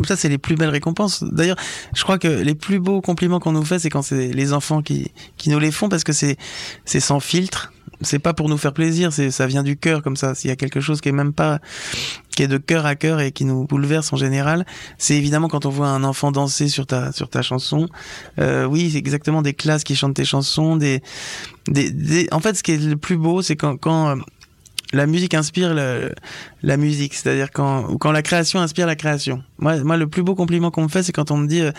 Ça, 0.05 0.17
c'est 0.17 0.29
les 0.29 0.39
plus 0.39 0.55
belles 0.57 0.71
récompenses. 0.71 1.23
D'ailleurs, 1.25 1.57
je 1.95 2.03
crois 2.03 2.19
que 2.19 2.29
les 2.29 2.55
plus 2.55 2.79
beaux 2.81 3.01
compliments 3.01 3.41
qu'on 3.41 3.53
nous 3.53 3.65
fait, 3.65 3.79
c'est 3.79 3.91
quand 3.91 4.03
c'est 4.03 4.29
les 4.33 4.53
enfants 4.53 4.83
qui, 4.83 5.13
qui 5.37 5.51
nous 5.51 5.59
les 5.59 5.71
font 5.73 5.89
parce 5.89 6.05
que 6.05 6.13
c'est, 6.13 6.37
c'est 6.85 7.01
sans 7.01 7.21
filtre. 7.21 7.73
C'est 8.05 8.19
pas 8.19 8.35
pour 8.35 8.49
nous 8.49 8.59
faire 8.59 8.73
plaisir, 8.73 9.13
c'est, 9.13 9.31
ça 9.31 9.47
vient 9.47 9.63
du 9.63 9.77
cœur 9.77 10.03
comme 10.03 10.17
ça. 10.17 10.35
S'il 10.35 10.49
y 10.49 10.53
a 10.53 10.57
quelque 10.57 10.81
chose 10.81 11.01
qui 11.01 11.09
est 11.09 11.13
même 11.13 11.33
pas, 11.33 11.61
qui 12.35 12.43
est 12.43 12.49
de 12.49 12.59
cœur 12.59 12.85
à 12.85 12.97
cœur 12.97 13.21
et 13.21 13.31
qui 13.31 13.45
nous 13.45 13.65
bouleverse 13.65 14.13
en 14.13 14.17
général, 14.17 14.67
c'est 14.99 15.15
évidemment 15.15 15.47
quand 15.47 15.67
on 15.67 15.71
voit 15.71 15.87
un 15.87 16.03
enfant 16.03 16.33
danser 16.33 16.67
sur 16.67 16.85
ta, 16.85 17.13
sur 17.13 17.29
ta 17.29 17.43
chanson. 17.43 17.89
Euh, 18.41 18.65
oui, 18.65 18.91
c'est 18.91 18.99
exactement 18.99 19.41
des 19.41 19.55
classes 19.55 19.85
qui 19.85 19.95
chantent 19.95 20.15
tes 20.17 20.25
chansons, 20.25 20.75
des, 20.75 21.01
des, 21.69 21.93
des- 21.93 22.27
en 22.33 22.41
fait, 22.41 22.55
ce 22.57 22.65
qui 22.65 22.73
est 22.73 22.79
le 22.79 22.97
plus 22.97 23.17
beau, 23.17 23.41
c'est 23.41 23.55
quand, 23.55 23.77
quand, 23.77 24.09
euh, 24.09 24.17
la 24.93 25.07
musique 25.07 25.35
inspire 25.35 25.75
la 25.75 26.77
musique, 26.77 27.15
c'est-à-dire 27.15 27.51
quand 27.51 28.11
la 28.13 28.23
création 28.23 28.61
inspire 28.61 28.87
la 28.87 28.97
création. 28.97 29.43
Moi, 29.59 29.83
moi, 29.85 29.97
le 29.97 30.07
plus 30.07 30.23
beau 30.23 30.35
compliment 30.35 30.71
qu'on 30.71 30.83
me 30.85 30.89
fait, 30.89 31.03
c'est 31.03 31.13
quand 31.13 31.31
on 31.31 31.37
me 31.39 31.47
dit 31.47 31.61
euh, 31.63 31.73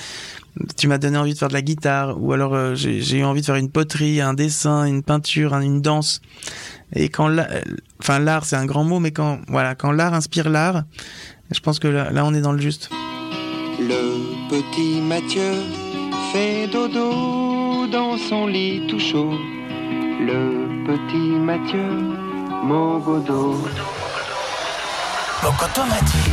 tu 0.78 0.88
m'as 0.88 0.98
donné 0.98 1.18
envie 1.18 1.34
de 1.34 1.38
faire 1.38 1.48
de 1.50 1.54
la 1.54 1.62
guitare, 1.62 2.22
ou 2.22 2.34
alors 2.34 2.54
euh, 2.56 2.74
j'ai 2.76 3.18
eu 3.18 3.24
envie 3.24 3.42
de 3.42 3.46
faire 3.46 3.56
une 3.56 3.70
poterie, 3.70 4.20
un 4.22 4.34
dessin, 4.34 4.86
une 4.86 5.04
peinture, 5.04 5.54
un- 5.54 5.62
une 5.62 5.82
danse. 5.82 6.22
Et 6.96 7.10
quand 7.10 7.30
euh, 7.30 7.44
l'art, 8.20 8.46
c'est 8.46 8.56
un 8.56 8.66
grand 8.66 8.84
mot, 8.84 9.00
mais 9.00 9.12
quand 9.12 9.40
voilà, 9.48 9.76
quand 9.76 9.92
l'art 9.92 10.14
inspire 10.14 10.50
l'art, 10.50 10.84
je 11.52 11.60
pense 11.60 11.80
que 11.80 11.88
là, 11.88 12.12
là, 12.12 12.26
on 12.26 12.34
est 12.34 12.42
dans 12.42 12.52
le 12.52 12.60
juste. 12.60 12.90
Le 13.80 14.50
petit 14.50 15.02
Mathieu 15.02 15.52
fait 16.32 16.68
dodo 16.72 17.88
dans 17.92 18.18
son 18.18 18.48
lit 18.48 18.88
tout 18.88 19.00
chaud. 19.00 19.34
Le 20.20 20.86
petit 20.86 21.18
Mathieu, 21.40 21.84
Mogodo. 22.64 23.58
Ce 25.42 26.24
que 26.24 26.33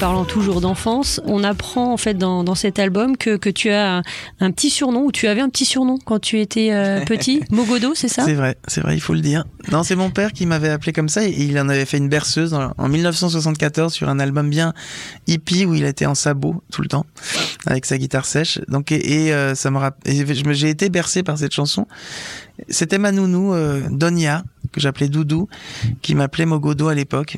parlant 0.00 0.24
toujours 0.24 0.62
d'enfance, 0.62 1.20
on 1.26 1.44
apprend 1.44 1.92
en 1.92 1.96
fait 1.98 2.14
dans, 2.14 2.42
dans 2.42 2.54
cet 2.54 2.78
album 2.78 3.18
que, 3.18 3.36
que 3.36 3.50
tu 3.50 3.68
as 3.70 3.98
un, 3.98 4.02
un 4.40 4.50
petit 4.50 4.70
surnom, 4.70 5.02
ou 5.04 5.12
tu 5.12 5.26
avais 5.26 5.42
un 5.42 5.50
petit 5.50 5.66
surnom 5.66 5.98
quand 6.02 6.18
tu 6.18 6.40
étais 6.40 6.72
euh, 6.72 7.04
petit, 7.04 7.42
Mogodo, 7.50 7.92
c'est 7.94 8.08
ça? 8.08 8.24
C'est 8.24 8.32
vrai, 8.34 8.56
c'est 8.66 8.80
vrai, 8.80 8.94
il 8.96 9.00
faut 9.00 9.12
le 9.12 9.20
dire. 9.20 9.44
Non, 9.70 9.82
c'est 9.82 9.96
mon 9.96 10.10
père 10.10 10.32
qui 10.32 10.46
m'avait 10.46 10.70
appelé 10.70 10.92
comme 10.94 11.10
ça 11.10 11.24
et 11.24 11.30
il 11.30 11.58
en 11.60 11.68
avait 11.68 11.84
fait 11.84 11.98
une 11.98 12.08
berceuse 12.08 12.54
en, 12.54 12.72
en 12.78 12.88
1974 12.88 13.92
sur 13.92 14.08
un 14.08 14.18
album 14.18 14.48
bien 14.48 14.72
hippie 15.26 15.66
où 15.66 15.74
il 15.74 15.84
était 15.84 16.06
en 16.06 16.14
sabot 16.14 16.62
tout 16.72 16.80
le 16.80 16.88
temps 16.88 17.04
avec 17.66 17.84
sa 17.84 17.98
guitare 17.98 18.24
sèche. 18.24 18.58
Donc 18.68 18.92
et, 18.92 19.26
et, 19.26 19.34
euh, 19.34 19.54
ça 19.54 19.70
me- 19.70 20.52
j'ai 20.54 20.70
été 20.70 20.88
bercé 20.88 21.22
par 21.22 21.36
cette 21.36 21.52
chanson. 21.52 21.86
C'était 22.68 22.98
ma 22.98 23.12
nounou 23.12 23.52
euh, 23.52 23.82
Donia 23.90 24.44
que 24.72 24.80
j'appelais 24.80 25.08
Doudou 25.08 25.48
qui 26.00 26.14
m'appelait 26.14 26.46
Mogodo 26.46 26.88
à 26.88 26.94
l'époque. 26.94 27.36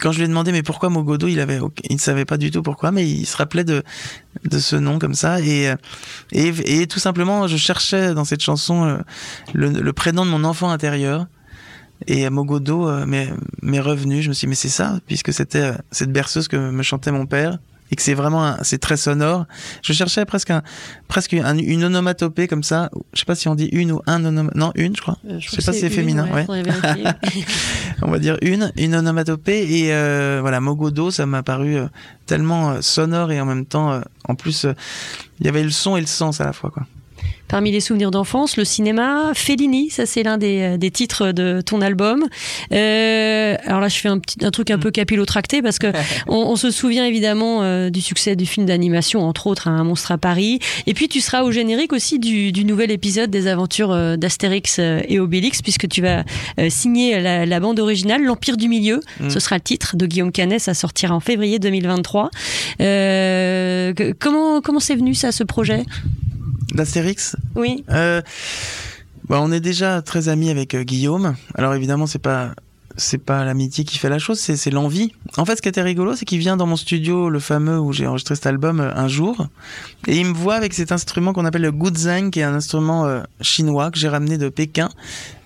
Quand 0.00 0.12
je 0.12 0.18
lui 0.18 0.24
ai 0.24 0.28
demandé 0.28 0.52
mais 0.52 0.62
pourquoi 0.62 0.88
Mogodo, 0.88 1.28
il 1.28 1.40
avait 1.40 1.60
il 1.84 1.94
ne 1.94 2.00
savait 2.00 2.24
pas 2.24 2.38
du 2.38 2.50
tout 2.50 2.62
pourquoi 2.62 2.90
mais 2.92 3.08
il 3.08 3.26
se 3.26 3.36
rappelait 3.36 3.64
de 3.64 3.82
de 4.44 4.58
ce 4.58 4.76
nom 4.76 4.98
comme 4.98 5.14
ça. 5.14 5.40
Et 5.40 5.68
euh, 5.68 5.76
et, 6.32 6.82
et 6.82 6.86
tout 6.86 6.98
simplement 6.98 7.46
je 7.46 7.56
cherchais 7.56 8.14
dans 8.14 8.24
cette 8.24 8.42
chanson 8.42 8.84
euh, 8.84 8.98
le, 9.52 9.70
le 9.70 9.92
prénom 9.92 10.24
de 10.24 10.30
mon 10.30 10.44
enfant 10.44 10.70
intérieur. 10.70 11.26
Et 12.08 12.28
Mogodo 12.30 12.88
euh, 12.88 13.06
m'est 13.06 13.80
revenu. 13.80 14.22
Je 14.22 14.28
me 14.28 14.34
suis 14.34 14.46
dit 14.46 14.50
mais 14.50 14.56
c'est 14.56 14.68
ça 14.68 14.98
puisque 15.06 15.32
c'était 15.32 15.72
cette 15.90 16.10
berceuse 16.10 16.48
que 16.48 16.56
me 16.56 16.82
chantait 16.82 17.12
mon 17.12 17.26
père 17.26 17.58
et 17.92 17.96
que 17.96 18.02
c'est 18.02 18.14
vraiment 18.14 18.56
c'est 18.62 18.78
très 18.78 18.96
sonore 18.96 19.44
je 19.82 19.92
cherchais 19.92 20.24
presque 20.24 20.50
un 20.50 20.62
presque 21.08 21.34
un- 21.34 21.58
une 21.58 21.84
onomatopée 21.84 22.48
comme 22.48 22.62
ça 22.64 22.90
je 23.12 23.20
sais 23.20 23.24
pas 23.26 23.34
si 23.36 23.46
on 23.48 23.54
dit 23.54 23.68
une 23.70 23.92
ou 23.92 24.00
un 24.06 24.24
onom 24.24 24.50
non 24.54 24.72
une 24.74 24.96
je 24.96 25.02
crois 25.02 25.18
je 25.38 25.48
sais 25.48 25.62
pas 25.62 25.72
si 25.72 25.80
c'est 25.80 25.90
féminin 25.90 26.26
ouais. 26.32 26.46
on 28.02 28.10
va 28.10 28.18
dire 28.18 28.36
une, 28.42 28.72
une 28.76 28.94
onomatopée 28.94 29.60
et 29.80 29.92
euh, 29.92 30.38
voilà 30.40 30.60
Mogodo 30.60 31.10
ça 31.10 31.26
m'a 31.26 31.42
paru 31.42 31.76
euh, 31.76 31.86
tellement 32.26 32.70
euh, 32.72 32.80
sonore 32.80 33.30
et 33.30 33.40
en 33.40 33.44
même 33.46 33.66
temps 33.66 33.92
euh, 33.92 34.00
en 34.28 34.34
plus 34.34 34.64
euh, 34.64 34.72
il 35.40 35.46
y 35.46 35.48
avait 35.48 35.62
le 35.62 35.70
son 35.70 35.96
et 35.96 36.00
le 36.00 36.06
sens 36.06 36.40
à 36.40 36.44
la 36.44 36.52
fois 36.52 36.70
quoi. 36.70 36.84
Parmi 37.52 37.70
les 37.70 37.80
souvenirs 37.80 38.10
d'enfance, 38.10 38.56
le 38.56 38.64
cinéma, 38.64 39.32
Fellini, 39.34 39.90
ça 39.90 40.06
c'est 40.06 40.22
l'un 40.22 40.38
des, 40.38 40.60
euh, 40.62 40.76
des 40.78 40.90
titres 40.90 41.32
de 41.32 41.60
ton 41.60 41.82
album. 41.82 42.24
Euh, 42.72 43.56
alors 43.66 43.80
là, 43.80 43.88
je 43.88 43.98
fais 43.98 44.08
un, 44.08 44.18
petit, 44.18 44.42
un 44.42 44.50
truc 44.50 44.70
un 44.70 44.78
peu 44.78 44.90
capillotracté 44.90 45.60
parce 45.60 45.78
que 45.78 45.88
on, 46.28 46.36
on 46.36 46.56
se 46.56 46.70
souvient 46.70 47.04
évidemment 47.04 47.62
euh, 47.62 47.90
du 47.90 48.00
succès 48.00 48.36
du 48.36 48.46
film 48.46 48.64
d'animation, 48.64 49.20
entre 49.22 49.46
autres 49.48 49.68
Un 49.68 49.84
monstre 49.84 50.12
à 50.12 50.16
Paris. 50.18 50.60
Et 50.86 50.94
puis 50.94 51.08
tu 51.08 51.20
seras 51.20 51.42
au 51.42 51.52
générique 51.52 51.92
aussi 51.92 52.18
du, 52.18 52.52
du 52.52 52.64
nouvel 52.64 52.90
épisode 52.90 53.28
des 53.30 53.48
aventures 53.48 53.92
euh, 53.92 54.16
d'Astérix 54.16 54.78
et 54.78 55.20
Obélix, 55.20 55.60
puisque 55.60 55.88
tu 55.88 56.00
vas 56.00 56.24
signer 56.70 57.20
la, 57.20 57.44
la 57.44 57.60
bande 57.60 57.78
originale, 57.80 58.22
L'Empire 58.24 58.56
du 58.56 58.68
Milieu. 58.68 59.00
Mm. 59.20 59.28
Ce 59.28 59.40
sera 59.40 59.56
le 59.56 59.60
titre 59.60 59.94
de 59.96 60.06
Guillaume 60.06 60.32
Canet, 60.32 60.58
ça 60.58 60.72
sortira 60.72 61.14
en 61.14 61.20
février 61.20 61.58
2023. 61.58 62.30
Euh, 62.80 63.92
que- 63.92 64.12
comment 64.18 64.60
comment 64.62 64.80
c'est 64.80 64.94
venu 64.96 65.14
ça, 65.14 65.32
ce 65.32 65.44
projet? 65.44 65.84
D'Astérix 66.72 67.36
Oui. 67.54 67.84
euh, 67.90 68.22
bah, 69.28 69.40
on 69.40 69.52
est 69.52 69.60
déjà 69.60 70.02
très 70.02 70.28
amis 70.28 70.50
avec 70.50 70.74
euh, 70.74 70.82
Guillaume. 70.82 71.34
Alors 71.54 71.74
évidemment 71.74 72.06
c'est 72.06 72.18
pas 72.18 72.54
c'est 72.96 73.18
pas 73.18 73.44
l'amitié 73.44 73.84
qui 73.84 73.98
fait 73.98 74.08
la 74.08 74.18
chose, 74.18 74.38
c'est 74.38 74.70
l'envie. 74.70 75.12
En 75.36 75.44
fait, 75.44 75.56
ce 75.56 75.62
qui 75.62 75.68
était 75.68 75.82
rigolo, 75.82 76.14
c'est 76.14 76.24
qu'il 76.24 76.38
vient 76.38 76.56
dans 76.56 76.66
mon 76.66 76.76
studio, 76.76 77.30
le 77.30 77.38
fameux 77.38 77.78
où 77.78 77.92
j'ai 77.92 78.06
enregistré 78.06 78.34
cet 78.34 78.46
album, 78.46 78.80
euh, 78.80 78.94
un 78.94 79.08
jour, 79.08 79.46
et 80.06 80.18
il 80.18 80.26
me 80.26 80.34
voit 80.34 80.54
avec 80.54 80.74
cet 80.74 80.92
instrument 80.92 81.32
qu'on 81.32 81.44
appelle 81.44 81.62
le 81.62 81.72
guzheng, 81.72 82.30
qui 82.30 82.40
est 82.40 82.44
un 82.44 82.54
instrument 82.54 83.06
euh, 83.06 83.22
chinois 83.40 83.90
que 83.90 83.98
j'ai 83.98 84.08
ramené 84.08 84.38
de 84.38 84.48
Pékin, 84.48 84.90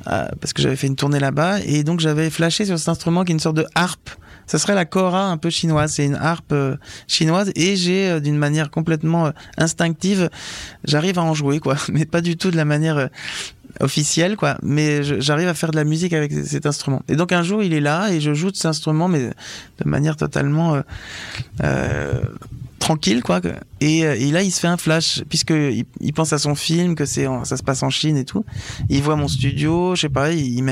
euh, 0.09 0.27
parce 0.41 0.53
que 0.53 0.63
j'avais 0.63 0.77
fait 0.77 0.87
une 0.87 0.97
tournée 0.97 1.21
là-bas, 1.21 1.61
et 1.61 1.85
donc 1.85 2.01
j'avais 2.01 2.31
flashé 2.31 2.65
sur 2.65 2.79
cet 2.79 2.89
instrument 2.89 3.25
qui 3.25 3.33
est 3.33 3.35
une 3.35 3.41
sorte 3.41 3.57
de 3.57 3.67
harpe. 3.75 4.11
Ça 4.47 4.59
serait 4.59 4.75
la 4.75 4.85
kora 4.85 5.27
un 5.27 5.37
peu 5.37 5.51
chinoise, 5.51 5.93
c'est 5.95 6.05
une 6.05 6.15
harpe 6.15 6.53
euh, 6.53 6.77
chinoise, 7.09 7.51
et 7.57 7.77
j'ai, 7.77 8.09
euh, 8.09 8.21
d'une 8.21 8.37
manière 8.37 8.71
complètement 8.71 9.27
euh, 9.27 9.31
instinctive, 9.59 10.31
j'arrive 10.85 11.19
à 11.19 11.23
en 11.23 11.35
jouer, 11.35 11.59
quoi, 11.59 11.77
mais 11.93 12.05
pas 12.05 12.21
du 12.21 12.37
tout 12.37 12.51
de 12.51 12.57
la 12.57 12.65
manière 12.65 13.09
officielle, 13.81 14.37
quoi. 14.37 14.57
Mais 14.63 15.03
j'arrive 15.21 15.49
à 15.49 15.55
faire 15.55 15.71
de 15.71 15.77
la 15.77 15.85
musique 15.85 16.13
avec 16.13 16.33
cet 16.33 16.65
instrument. 16.65 17.03
Et 17.09 17.17
donc 17.17 17.33
un 17.33 17.43
jour, 17.43 17.63
il 17.63 17.75
est 17.75 17.81
là 17.81 18.11
et 18.11 18.21
je 18.21 18.33
joue 18.33 18.51
de 18.51 18.57
cet 18.57 18.67
instrument, 18.67 19.09
mais 19.09 19.21
de 19.21 19.89
manière 19.89 20.17
totalement 20.17 20.81
tranquille, 22.87 23.23
quoi. 23.23 23.41
euh, 23.45 23.59
et 23.83 24.31
là, 24.31 24.43
il 24.43 24.53
se 24.53 24.61
fait 24.61 24.69
un 24.69 24.77
flash 24.77 25.23
puisque 25.29 25.51
il, 25.51 26.13
pense 26.15 26.33
à 26.33 26.39
son 26.39 26.55
film, 26.55 26.95
que 26.95 27.05
c'est 27.05 27.27
ça 27.45 27.57
se 27.57 27.63
passe 27.65 27.83
en 27.83 27.91
Chine 27.91 28.17
et 28.17 28.25
tout. 28.25 28.45
Il 28.89 29.03
voit 29.03 29.17
mon 29.17 29.27
studio, 29.27 29.97
je 29.97 30.03
sais 30.03 30.09
pas, 30.09 30.29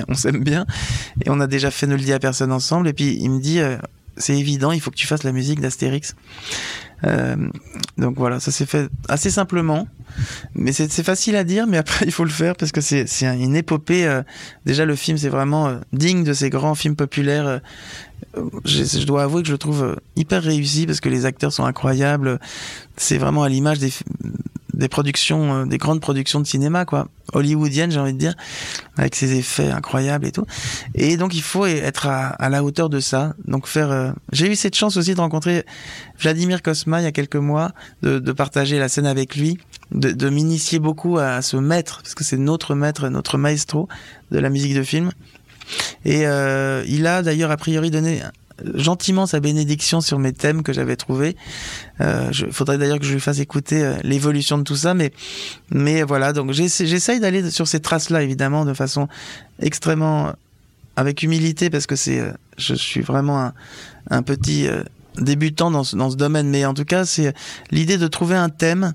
on 0.09 0.14
s'aime 0.14 0.44
bien 0.44 0.64
et 1.24 1.31
on 1.31 1.40
a 1.40 1.46
déjà 1.48 1.70
fait 1.72 1.87
ne 1.88 1.96
le 1.96 2.00
dit 2.00 2.12
à 2.12 2.20
personne 2.20 2.53
ensemble. 2.53 2.87
Et 2.88 2.92
puis 2.92 3.18
il 3.20 3.31
me 3.31 3.40
dit, 3.40 3.59
euh, 3.59 3.77
c'est 4.16 4.38
évident, 4.38 4.70
il 4.70 4.81
faut 4.81 4.92
que 4.92 4.96
tu 4.96 5.09
fasses 5.09 5.24
la 5.24 5.33
musique 5.33 5.61
d'Astérix. 5.61 6.14
Euh, 7.03 7.37
donc 7.98 8.16
voilà, 8.16 8.38
ça 8.38 8.50
s'est 8.53 8.64
fait 8.64 8.88
assez 9.09 9.31
simplement. 9.31 9.88
Mais 10.55 10.72
c'est 10.72 11.03
facile 11.03 11.35
à 11.35 11.42
dire, 11.42 11.66
mais 11.66 11.77
après 11.79 12.05
il 12.07 12.12
faut 12.12 12.24
le 12.24 12.31
faire 12.31 12.55
parce 12.55 12.70
que 12.70 12.81
c'est 12.81 13.09
c'est 13.09 13.27
un- 13.27 13.37
une 13.38 13.57
épopée. 13.57 14.20
déjà 14.64 14.85
le 14.85 14.94
film 14.94 15.18
c'est 15.18 15.29
vraiment 15.29 15.66
euh, 15.66 15.79
digne 15.92 16.22
de 16.22 16.33
ces 16.33 16.48
grands 16.48 16.77
films 16.77 16.94
populaires. 16.96 17.61
Je, 18.64 19.05
dois 19.05 19.25
avouer 19.25 19.42
que 19.42 19.49
je 19.49 19.53
le 19.53 19.59
trouve 19.59 19.83
euh, 19.83 19.97
hyper 20.16 20.42
réussi 20.42 20.87
parce 20.87 21.01
que 21.01 21.09
les 21.09 21.27
acteurs 21.27 21.53
sont 21.53 21.64
incroyables. 21.64 22.38
C'est 22.97 23.18
vraiment 23.18 23.42
à 23.42 23.49
l'image 23.49 23.79
des 23.79 24.88
productions, 24.88 25.55
euh, 25.55 25.64
des 25.66 25.79
grandes 25.79 26.01
productions 26.01 26.40
de 26.40 26.47
cinéma 26.47 26.85
quoi, 26.85 27.09
hollywoodiennes 27.33 27.90
j'ai 27.90 28.01
envie 28.01 28.12
de 28.12 28.18
dire, 28.18 28.35
avec 28.97 29.14
ses 29.14 29.37
effets 29.37 29.70
incroyables 29.70 30.27
et 30.27 30.33
tout. 30.33 30.47
Et 30.94 31.16
donc 31.16 31.35
il 31.35 31.42
faut 31.42 31.66
être 31.66 32.07
à, 32.07 32.49
la 32.49 32.64
hauteur 32.64 32.88
de 32.88 33.01
ça. 33.01 33.35
Donc 33.47 33.66
faire. 33.66 33.90
euh, 33.90 34.11
J'ai 34.33 34.51
eu 34.51 34.57
cette 34.57 34.75
chance 34.75 34.97
aussi 34.97 35.14
de 35.14 35.20
rencontrer 35.20 35.64
Vladimir 36.18 36.62
Kosma 36.62 37.01
il 37.01 37.05
y 37.05 37.09
a 37.09 37.12
quelques 37.12 37.37
mois, 37.37 37.73
de, 38.03 38.18
partager 38.33 38.79
la 38.79 38.88
scène 38.88 39.07
avec 39.07 39.37
lui 39.37 39.59
de 39.92 40.29
m'initier 40.29 40.81
beaucoup 40.81 41.18
à 41.18 41.40
ce 41.40 41.57
maître, 41.57 42.01
parce 42.03 42.14
que 42.14 42.25
c'est 42.25 42.37
notre 42.37 42.75
maître, 42.75 43.09
notre 43.09 43.38
maestro 43.38 43.88
de 44.33 44.38
la 44.40 44.51
musique 44.51 44.75
de 44.75 44.83
film. 44.83 45.11
Et 46.05 46.27
euh, 46.27 46.83
il 46.87 47.07
a 47.07 47.22
d'ailleurs 47.22 47.50
a 47.50 47.57
priori 47.57 47.90
donné 47.90 48.22
gentiment 48.74 49.27
sa 49.27 49.40
bénédiction 49.40 50.00
sur 50.00 50.18
mes 50.18 50.33
thèmes 50.33 50.62
que 50.62 50.72
j'avais 50.72 50.96
trouvés. 50.96 51.37
Euh, 52.00 52.29
je, 52.31 52.46
faudrait 52.46 52.79
d'ailleurs 52.79 52.98
que 52.98 53.05
je 53.05 53.12
lui 53.12 53.20
fasse 53.20 53.40
écouter 53.40 53.83
euh, 53.83 53.94
l'évolution 54.03 54.59
de 54.59 54.62
tout 54.62 54.77
ça, 54.77 54.94
mais 54.94 55.12
mais 55.70 56.03
voilà. 56.03 56.33
Donc 56.33 56.53
j'essa- 56.53 56.85
j'essaye 56.85 57.20
d'aller 57.20 57.50
sur 57.50 57.66
ces 57.66 57.81
traces-là 57.81 58.22
évidemment 58.22 58.64
de 58.64 58.74
façon 58.74 59.09
extrêmement 59.61 60.33
avec 60.96 61.22
humilité 61.22 61.70
parce 61.70 61.87
que 61.87 61.96
c'est, 61.96 62.20
euh, 62.20 62.31
je 62.57 62.74
suis 62.74 63.00
vraiment 63.00 63.53
un, 64.11 64.22
petit 64.22 64.68
euh, 64.68 64.85
débutant 65.18 65.70
dans 65.72 65.83
dans 65.92 66.11
ce 66.11 66.16
domaine, 66.16 66.48
mais 66.48 66.64
en 66.64 66.74
tout 66.74 66.85
cas 66.85 67.05
c'est 67.05 67.35
l'idée 67.72 67.98
de 67.98 68.07
trouver 68.07 68.37
un 68.37 68.50
thème 68.50 68.94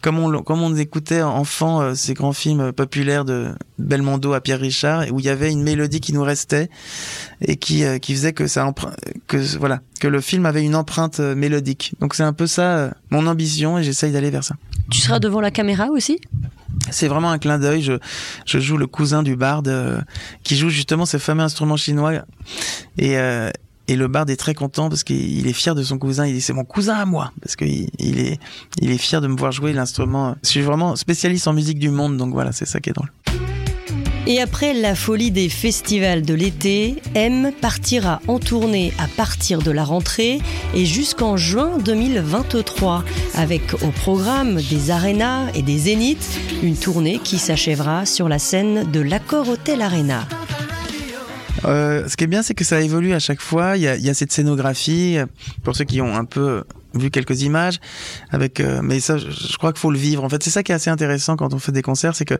comme 0.00 0.18
on, 0.18 0.42
comme 0.42 0.62
on 0.62 0.74
écoutait 0.76 1.22
enfant 1.22 1.80
euh, 1.80 1.94
ces 1.94 2.14
grands 2.14 2.32
films 2.32 2.72
populaires 2.72 3.24
de 3.24 3.54
Belmondo 3.78 4.32
à 4.32 4.40
Pierre 4.40 4.60
Richard, 4.60 5.04
où 5.12 5.20
il 5.20 5.26
y 5.26 5.28
avait 5.28 5.50
une 5.50 5.62
mélodie 5.62 6.00
qui 6.00 6.12
nous 6.12 6.22
restait 6.22 6.70
et 7.40 7.56
qui, 7.56 7.84
euh, 7.84 7.98
qui 7.98 8.14
faisait 8.14 8.32
que 8.32 8.46
ça 8.46 8.72
que 9.26 9.36
voilà 9.58 9.80
que 10.00 10.08
le 10.08 10.20
film 10.20 10.46
avait 10.46 10.64
une 10.64 10.74
empreinte 10.74 11.20
euh, 11.20 11.34
mélodique. 11.34 11.94
Donc 12.00 12.14
c'est 12.14 12.22
un 12.22 12.32
peu 12.32 12.46
ça 12.46 12.76
euh, 12.76 12.90
mon 13.10 13.26
ambition 13.26 13.78
et 13.78 13.82
j'essaye 13.82 14.12
d'aller 14.12 14.30
vers 14.30 14.44
ça. 14.44 14.56
Tu 14.90 15.00
seras 15.00 15.18
devant 15.18 15.40
la 15.40 15.50
caméra 15.50 15.88
aussi? 15.90 16.18
C'est 16.90 17.08
vraiment 17.08 17.30
un 17.30 17.38
clin 17.38 17.58
d'œil. 17.58 17.82
Je, 17.82 17.92
je 18.46 18.58
joue 18.58 18.76
le 18.76 18.86
cousin 18.86 19.22
du 19.22 19.36
barde 19.36 19.68
euh, 19.68 20.00
qui 20.42 20.56
joue 20.56 20.70
justement 20.70 21.06
ce 21.06 21.18
fameux 21.18 21.42
instrument 21.42 21.76
chinois 21.76 22.12
et 22.98 23.18
euh, 23.18 23.50
et 23.90 23.96
le 23.96 24.06
barde 24.06 24.30
est 24.30 24.36
très 24.36 24.54
content 24.54 24.88
parce 24.88 25.02
qu'il 25.02 25.48
est 25.48 25.52
fier 25.52 25.74
de 25.74 25.82
son 25.82 25.98
cousin. 25.98 26.24
Il 26.24 26.34
dit 26.34 26.40
c'est 26.40 26.52
mon 26.52 26.64
cousin 26.64 26.94
à 26.94 27.04
moi 27.06 27.32
parce 27.42 27.56
qu'il 27.56 27.90
il 27.98 28.20
est 28.20 28.38
il 28.80 28.90
est 28.92 28.98
fier 28.98 29.20
de 29.20 29.26
me 29.26 29.36
voir 29.36 29.50
jouer 29.50 29.72
l'instrument. 29.72 30.36
Je 30.44 30.48
suis 30.48 30.62
vraiment 30.62 30.94
spécialiste 30.94 31.48
en 31.48 31.52
musique 31.52 31.80
du 31.80 31.90
monde 31.90 32.16
donc 32.16 32.32
voilà 32.32 32.52
c'est 32.52 32.66
ça 32.66 32.78
qui 32.78 32.90
est 32.90 32.92
drôle. 32.92 33.10
Et 34.28 34.40
après 34.40 34.74
la 34.74 34.94
folie 34.94 35.32
des 35.32 35.48
festivals 35.48 36.22
de 36.22 36.34
l'été, 36.34 37.02
M 37.16 37.50
partira 37.60 38.20
en 38.28 38.38
tournée 38.38 38.92
à 38.98 39.08
partir 39.08 39.60
de 39.60 39.72
la 39.72 39.82
rentrée 39.82 40.40
et 40.72 40.84
jusqu'en 40.84 41.36
juin 41.36 41.78
2023, 41.78 43.02
avec 43.34 43.74
au 43.82 43.88
programme 43.88 44.60
des 44.70 44.92
arénas 44.92 45.50
et 45.54 45.62
des 45.62 45.78
zéniths, 45.78 46.38
une 46.62 46.76
tournée 46.76 47.18
qui 47.18 47.38
s'achèvera 47.38 48.06
sur 48.06 48.28
la 48.28 48.38
scène 48.38 48.88
de 48.92 49.00
l'Accor 49.00 49.48
Hotel 49.48 49.82
Arena. 49.82 50.28
Euh, 51.64 52.08
ce 52.08 52.16
qui 52.16 52.24
est 52.24 52.26
bien, 52.26 52.42
c'est 52.42 52.54
que 52.54 52.64
ça 52.64 52.80
évolue 52.80 53.12
à 53.12 53.18
chaque 53.18 53.40
fois. 53.40 53.76
Il 53.76 53.82
y 53.82 53.88
a, 53.88 53.96
il 53.96 54.04
y 54.04 54.10
a 54.10 54.14
cette 54.14 54.32
scénographie, 54.32 55.18
pour 55.62 55.76
ceux 55.76 55.84
qui 55.84 56.00
ont 56.00 56.14
un 56.14 56.24
peu 56.24 56.64
vu 56.94 57.10
quelques 57.10 57.42
images, 57.42 57.80
avec. 58.30 58.60
euh, 58.60 58.80
mais 58.82 59.00
ça, 59.00 59.16
je, 59.18 59.56
crois 59.56 59.72
qu'il 59.72 59.80
faut 59.80 59.90
le 59.90 59.98
vivre. 59.98 60.24
En 60.24 60.28
fait, 60.28 60.42
c'est 60.42 60.50
ça 60.50 60.62
qui 60.62 60.72
est 60.72 60.74
assez 60.74 60.90
intéressant 60.90 61.36
quand 61.36 61.54
on 61.54 61.58
fait 61.58 61.72
des 61.72 61.82
concerts, 61.82 62.16
c'est 62.16 62.24
que 62.24 62.38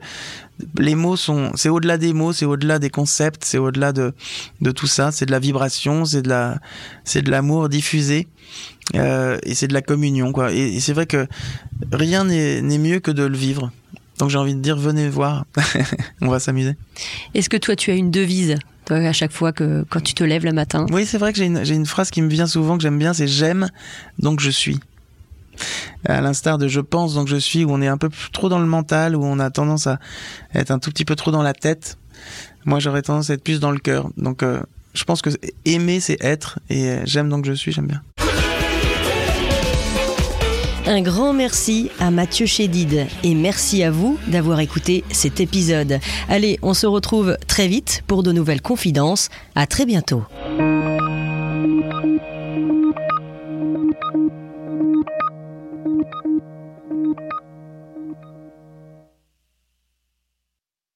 les 0.79 0.95
mots 0.95 1.17
sont. 1.17 1.53
C'est 1.55 1.69
au-delà 1.69 1.99
des 1.99 2.13
mots, 2.13 2.33
c'est 2.33 2.47
au-delà 2.47 2.79
des 2.79 2.91
concepts, 2.91 3.45
c'est 3.45 3.59
au-delà 3.59 3.93
de 3.93 4.13
de 4.61 4.71
tout 4.71 4.87
ça. 4.87 5.13
C'est 5.13 5.27
de 5.27 5.33
la 5.33 5.39
vibration, 5.39 6.05
c'est 6.05 6.23
de 6.23 6.29
la, 6.29 6.59
c'est 7.05 7.23
de 7.23 7.31
l'amour 7.31 7.69
diffusé. 7.69 8.29
Euh, 8.97 9.39
et 9.45 9.55
c'est 9.55 9.69
de 9.69 9.75
la 9.75 9.83
communion, 9.83 10.33
quoi. 10.33 10.53
Et, 10.53 10.77
et 10.77 10.81
c'est 10.81 10.93
vrai 10.93 11.07
que 11.07 11.29
rien 11.93 12.25
n'est 12.25 12.79
mieux 12.79 12.99
que 12.99 13.13
de 13.13 13.23
le 13.23 13.37
vivre. 13.37 13.71
Donc 14.19 14.29
j'ai 14.29 14.39
envie 14.39 14.55
de 14.55 14.61
dire, 14.61 14.77
venez 14.77 15.09
voir, 15.09 15.47
on 16.21 16.29
va 16.29 16.41
s'amuser. 16.41 16.75
Est-ce 17.35 17.49
que 17.49 17.57
toi 17.57 17.75
tu 17.75 17.91
as 17.91 17.95
une 17.95 18.11
devise? 18.11 18.57
À 18.95 19.13
chaque 19.13 19.33
fois 19.33 19.53
que 19.53 19.85
quand 19.89 20.01
tu 20.01 20.15
te 20.15 20.25
lèves 20.25 20.45
le 20.45 20.53
matin 20.53 20.87
Oui, 20.91 21.07
c'est 21.07 21.19
vrai 21.19 21.33
que 21.33 21.39
j'ai 21.39 21.47
une, 21.47 21.65
j'ai 21.65 21.75
une 21.75 21.87
phrase 21.87 22.11
qui 22.11 22.23
me 22.23 22.29
vient 22.29 22.47
souvent 22.47 22.77
que 22.77 22.83
j'aime 22.83 22.99
bien, 22.99 23.13
c'est 23.15 23.29
j'aime 23.29 23.69
donc 24.19 24.41
je 24.41 24.51
suis. 24.51 24.79
À 26.07 26.21
l'instar 26.21 26.59
de 26.59 26.69
je 26.69 26.81
pense 26.81 27.15
donc 27.15 27.29
je 27.29 27.37
suis, 27.37 27.65
où 27.65 27.71
on 27.73 27.83
est 27.83 27.89
un 27.89 27.99
peu 27.99 28.09
trop 28.33 28.49
dans 28.49 28.59
le 28.59 28.67
mental, 28.67 29.17
où 29.17 29.25
on 29.25 29.39
a 29.39 29.51
tendance 29.51 29.87
à 29.87 29.99
être 30.55 30.71
un 30.71 30.79
tout 30.79 30.91
petit 30.91 31.05
peu 31.05 31.17
trop 31.17 31.31
dans 31.31 31.43
la 31.43 31.53
tête. 31.53 31.99
Moi, 32.65 32.79
j'aurais 32.79 33.03
tendance 33.03 33.31
à 33.31 33.35
être 33.35 33.45
plus 33.45 33.61
dans 33.61 33.71
le 33.71 33.79
cœur. 33.79 34.11
Donc, 34.17 34.43
euh, 34.43 34.61
je 34.95 35.05
pense 35.05 35.23
que 35.23 35.31
aimer, 35.65 36.01
c'est 36.01 36.23
être, 36.23 36.59
et 36.69 36.91
euh, 36.91 37.03
j'aime 37.05 37.29
donc 37.29 37.45
je 37.45 37.53
suis, 37.53 37.73
j'aime 37.73 37.87
bien. 37.87 38.03
Un 40.87 41.03
grand 41.03 41.33
merci 41.33 41.91
à 42.01 42.11
Mathieu 42.11 42.47
Chédid 42.47 43.07
et 43.23 43.35
merci 43.35 43.83
à 43.83 43.91
vous 43.91 44.19
d'avoir 44.29 44.61
écouté 44.61 45.05
cet 45.11 45.41
épisode. 45.41 46.01
Allez, 46.29 46.59
on 46.63 46.75
se 46.75 46.87
retrouve 46.87 47.37
très 47.47 47.69
vite 47.69 48.03
pour 48.07 48.23
de 48.23 48.33
nouvelles 48.33 48.63
confidences. 48.63 49.29
À 49.55 49.67
très 49.67 49.85
bientôt. 49.85 50.23